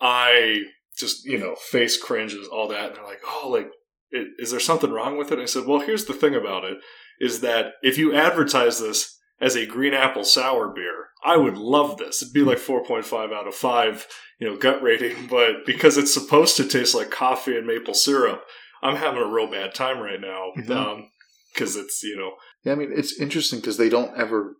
I 0.00 0.62
just 0.98 1.24
you 1.24 1.38
know 1.38 1.54
face 1.56 2.00
cringes, 2.00 2.46
all 2.48 2.68
that, 2.68 2.88
and 2.88 2.96
they're 2.96 3.04
like, 3.04 3.22
oh, 3.26 3.48
like, 3.50 3.70
is 4.12 4.50
there 4.50 4.60
something 4.60 4.90
wrong 4.90 5.16
with 5.16 5.28
it? 5.28 5.34
And 5.34 5.42
I 5.42 5.46
said, 5.46 5.66
well, 5.66 5.80
here's 5.80 6.06
the 6.06 6.14
thing 6.14 6.34
about 6.34 6.64
it, 6.64 6.78
is 7.20 7.40
that 7.40 7.74
if 7.82 7.98
you 7.98 8.14
advertise 8.14 8.78
this 8.80 9.18
as 9.40 9.56
a 9.56 9.66
green 9.66 9.94
apple 9.94 10.24
sour 10.24 10.68
beer, 10.68 11.08
I 11.24 11.36
would 11.36 11.56
love 11.56 11.98
this. 11.98 12.22
It'd 12.22 12.34
be 12.34 12.42
like 12.42 12.58
4.5 12.58 13.32
out 13.32 13.46
of 13.48 13.54
5, 13.54 14.06
you 14.38 14.48
know, 14.48 14.56
gut 14.56 14.82
rating, 14.82 15.26
but 15.30 15.66
because 15.66 15.96
it's 15.96 16.14
supposed 16.14 16.56
to 16.56 16.64
taste 16.64 16.94
like 16.94 17.10
coffee 17.10 17.56
and 17.56 17.66
maple 17.66 17.94
syrup, 17.94 18.44
I'm 18.82 18.96
having 18.96 19.20
a 19.22 19.26
real 19.26 19.50
bad 19.50 19.74
time 19.74 19.98
right 19.98 20.20
now 20.20 20.52
mm-hmm. 20.56 20.72
um, 20.72 20.98
Yeah. 20.98 21.04
because 21.52 21.76
it's 21.76 22.02
you 22.02 22.16
know 22.16 22.32
Yeah, 22.64 22.72
I 22.72 22.76
mean, 22.76 22.92
it's 22.94 23.20
interesting 23.20 23.58
because 23.58 23.76
they 23.76 23.88
don't 23.88 24.16
ever 24.16 24.56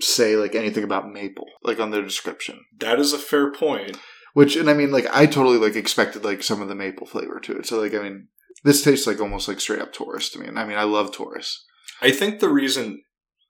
say 0.00 0.36
like 0.36 0.54
anything 0.54 0.84
about 0.84 1.10
maple, 1.10 1.46
like 1.62 1.80
on 1.80 1.90
their 1.90 2.02
description. 2.02 2.60
that 2.78 2.98
is 2.98 3.12
a 3.12 3.18
fair 3.18 3.50
point. 3.50 3.98
Which, 4.34 4.54
and 4.54 4.68
I 4.68 4.74
mean, 4.74 4.90
like 4.90 5.06
I 5.12 5.24
totally 5.24 5.56
like 5.56 5.76
expected 5.76 6.22
like 6.22 6.42
some 6.42 6.60
of 6.60 6.68
the 6.68 6.74
maple 6.74 7.06
flavor 7.06 7.40
to 7.40 7.56
it. 7.56 7.66
So 7.66 7.80
like, 7.80 7.94
I 7.94 8.02
mean, 8.02 8.28
this 8.64 8.82
tastes 8.82 9.06
like 9.06 9.20
almost 9.20 9.48
like 9.48 9.60
straight 9.60 9.80
up 9.80 9.92
Taurus 9.92 10.28
to 10.30 10.38
me. 10.38 10.46
And 10.46 10.58
I 10.58 10.64
mean, 10.64 10.78
I 10.78 10.84
love 10.84 11.12
Taurus. 11.12 11.64
I 12.00 12.10
think 12.10 12.40
the 12.40 12.48
reason 12.48 13.02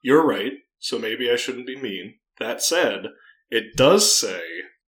you're 0.02 0.26
right, 0.26 0.52
so 0.78 0.98
maybe 0.98 1.30
I 1.30 1.36
shouldn't 1.36 1.66
be 1.66 1.80
mean. 1.80 2.14
That 2.38 2.62
said, 2.62 3.06
it 3.50 3.76
does 3.76 4.14
say 4.14 4.40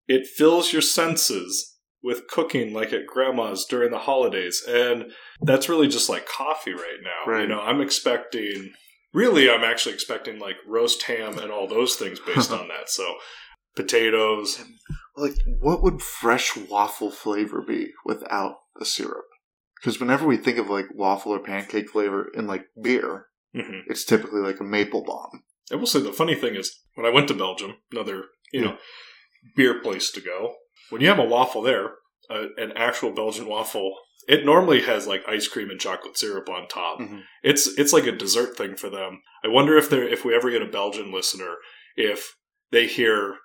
it 0.06 0.26
fills 0.26 0.72
your 0.72 0.82
senses 0.82 1.76
with 2.02 2.28
cooking 2.28 2.72
like 2.72 2.92
at 2.92 3.06
grandma's 3.06 3.64
during 3.64 3.90
the 3.90 3.98
holidays. 3.98 4.62
And 4.68 5.12
that's 5.40 5.68
really 5.68 5.88
just 5.88 6.08
like 6.08 6.28
coffee 6.28 6.72
right 6.72 7.00
now. 7.02 7.38
You 7.38 7.48
know, 7.48 7.60
I'm 7.60 7.80
expecting 7.80 8.72
really 9.12 9.50
I'm 9.50 9.64
actually 9.64 9.94
expecting 9.94 10.38
like 10.38 10.56
roast 10.66 11.02
ham 11.04 11.38
and 11.38 11.50
all 11.50 11.66
those 11.66 11.96
things 11.96 12.20
based 12.20 12.52
on 12.52 12.68
that. 12.68 12.88
So 12.88 13.16
potatoes. 13.78 14.62
Like, 15.16 15.34
what 15.60 15.82
would 15.82 16.02
fresh 16.02 16.56
waffle 16.56 17.10
flavor 17.10 17.62
be 17.62 17.92
without 18.04 18.56
the 18.78 18.84
syrup? 18.84 19.24
Because 19.80 20.00
whenever 20.00 20.26
we 20.26 20.36
think 20.36 20.58
of 20.58 20.68
like 20.68 20.86
waffle 20.94 21.32
or 21.32 21.38
pancake 21.40 21.90
flavor 21.90 22.28
in 22.34 22.46
like 22.46 22.66
beer, 22.82 23.26
Mhm. 23.54 23.82
it's 23.86 24.04
typically 24.04 24.40
like 24.40 24.60
a 24.60 24.64
maple 24.64 25.02
bomb. 25.04 25.44
I 25.72 25.76
will 25.76 25.86
say 25.86 26.00
the 26.00 26.12
funny 26.12 26.34
thing 26.34 26.54
is 26.54 26.80
when 26.94 27.06
I 27.06 27.10
went 27.10 27.28
to 27.28 27.34
Belgium, 27.34 27.76
another 27.92 28.26
you 28.52 28.62
know 28.62 28.78
beer 29.56 29.80
place 29.80 30.10
to 30.12 30.20
go. 30.20 30.56
When 30.90 31.00
you 31.02 31.08
have 31.08 31.18
a 31.18 31.24
waffle 31.24 31.62
there, 31.62 31.96
uh, 32.30 32.46
an 32.56 32.72
actual 32.72 33.12
Belgian 33.12 33.46
waffle, 33.46 33.96
it 34.26 34.44
normally 34.44 34.82
has 34.82 35.06
like 35.06 35.22
ice 35.28 35.46
cream 35.48 35.70
and 35.70 35.80
chocolate 35.80 36.18
syrup 36.18 36.48
on 36.48 36.66
top. 36.68 36.98
Mhm. 36.98 37.24
It's 37.42 37.66
it's 37.78 37.92
like 37.92 38.06
a 38.06 38.12
dessert 38.12 38.56
thing 38.56 38.76
for 38.76 38.90
them. 38.90 39.22
I 39.44 39.48
wonder 39.48 39.76
if 39.76 39.88
they 39.88 40.10
if 40.10 40.24
we 40.24 40.34
ever 40.34 40.50
get 40.50 40.62
a 40.62 40.66
Belgian 40.66 41.12
listener, 41.12 41.56
if 41.96 42.34
they 42.70 42.86
hear 42.86 43.38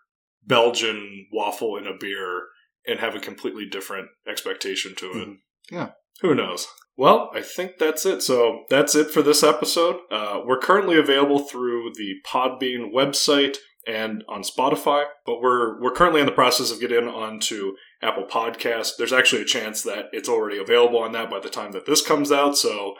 Belgian 0.45 1.27
waffle 1.31 1.77
in 1.77 1.87
a 1.87 1.93
beer 1.97 2.47
and 2.85 2.99
have 2.99 3.15
a 3.15 3.19
completely 3.19 3.65
different 3.65 4.09
expectation 4.27 4.93
to 4.95 5.05
it. 5.11 5.27
Mhm. 5.27 5.37
Yeah. 5.71 5.91
Who 6.21 6.35
knows? 6.35 6.67
Well, 6.95 7.31
I 7.33 7.41
think 7.41 7.77
that's 7.79 8.05
it. 8.05 8.21
So 8.21 8.65
that's 8.69 8.95
it 8.95 9.09
for 9.09 9.21
this 9.21 9.43
episode. 9.43 9.97
Uh, 10.11 10.41
we're 10.45 10.59
currently 10.59 10.97
available 10.97 11.39
through 11.39 11.91
the 11.95 12.15
Podbean 12.25 12.93
website 12.93 13.57
and 13.87 14.23
on 14.29 14.43
Spotify, 14.43 15.05
but 15.25 15.41
we're 15.41 15.81
we're 15.81 15.91
currently 15.91 16.21
in 16.21 16.25
the 16.25 16.31
process 16.31 16.71
of 16.71 16.79
getting 16.79 17.07
onto 17.07 17.73
Apple 18.01 18.25
Podcast. 18.29 18.91
There's 18.97 19.11
actually 19.11 19.41
a 19.41 19.45
chance 19.45 19.81
that 19.83 20.05
it's 20.13 20.29
already 20.29 20.57
available 20.57 20.99
on 20.99 21.11
that 21.13 21.29
by 21.29 21.39
the 21.39 21.49
time 21.49 21.71
that 21.71 21.85
this 21.85 22.05
comes 22.05 22.31
out. 22.31 22.57
So 22.57 22.93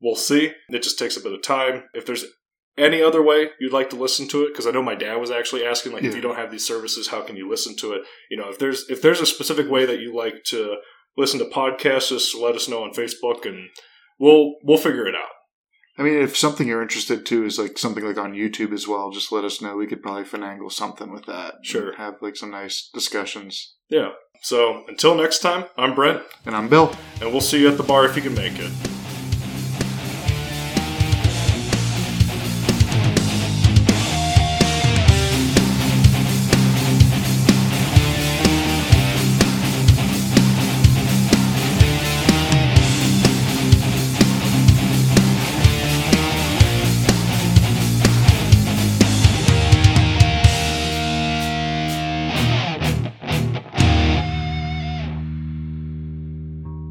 we'll 0.00 0.16
see. 0.16 0.52
It 0.68 0.82
just 0.82 0.98
takes 0.98 1.16
a 1.16 1.20
bit 1.20 1.32
of 1.32 1.42
time. 1.42 1.84
If 1.94 2.06
there's 2.06 2.24
any 2.78 3.02
other 3.02 3.22
way 3.22 3.48
you'd 3.58 3.72
like 3.72 3.90
to 3.90 3.96
listen 3.96 4.28
to 4.28 4.44
it, 4.44 4.52
because 4.52 4.66
I 4.66 4.70
know 4.70 4.82
my 4.82 4.94
dad 4.94 5.16
was 5.16 5.30
actually 5.30 5.64
asking, 5.64 5.92
like, 5.92 6.04
if 6.04 6.14
you 6.14 6.20
don't 6.20 6.36
have 6.36 6.50
these 6.50 6.66
services, 6.66 7.08
how 7.08 7.22
can 7.22 7.36
you 7.36 7.48
listen 7.48 7.74
to 7.76 7.94
it? 7.94 8.02
You 8.30 8.36
know, 8.36 8.50
if 8.50 8.58
there's 8.58 8.84
if 8.88 9.02
there's 9.02 9.20
a 9.20 9.26
specific 9.26 9.70
way 9.70 9.84
that 9.86 10.00
you 10.00 10.14
like 10.14 10.44
to 10.48 10.76
listen 11.16 11.38
to 11.40 11.44
podcasts, 11.46 12.08
just 12.10 12.34
let 12.36 12.54
us 12.54 12.68
know 12.68 12.82
on 12.84 12.92
Facebook, 12.92 13.46
and 13.46 13.68
we'll 14.18 14.54
we'll 14.62 14.78
figure 14.78 15.06
it 15.06 15.14
out. 15.14 15.28
I 15.98 16.02
mean, 16.02 16.14
if 16.20 16.36
something 16.36 16.68
you're 16.68 16.82
interested 16.82 17.24
to 17.26 17.44
is 17.44 17.58
like 17.58 17.78
something 17.78 18.04
like 18.04 18.18
on 18.18 18.34
YouTube 18.34 18.72
as 18.74 18.86
well, 18.86 19.10
just 19.10 19.32
let 19.32 19.44
us 19.44 19.62
know. 19.62 19.76
We 19.76 19.86
could 19.86 20.02
probably 20.02 20.24
finagle 20.24 20.70
something 20.70 21.10
with 21.10 21.24
that. 21.26 21.54
Sure. 21.62 21.96
Have 21.96 22.16
like 22.20 22.36
some 22.36 22.50
nice 22.50 22.90
discussions. 22.92 23.76
Yeah. 23.88 24.10
So 24.42 24.84
until 24.88 25.14
next 25.14 25.38
time, 25.38 25.64
I'm 25.78 25.94
Brent, 25.94 26.22
And 26.44 26.54
I'm 26.54 26.68
Bill. 26.68 26.94
and 27.22 27.32
we'll 27.32 27.40
see 27.40 27.60
you 27.60 27.68
at 27.68 27.78
the 27.78 27.82
bar 27.82 28.04
if 28.04 28.14
you 28.14 28.20
can 28.20 28.34
make 28.34 28.58
it. 28.58 28.95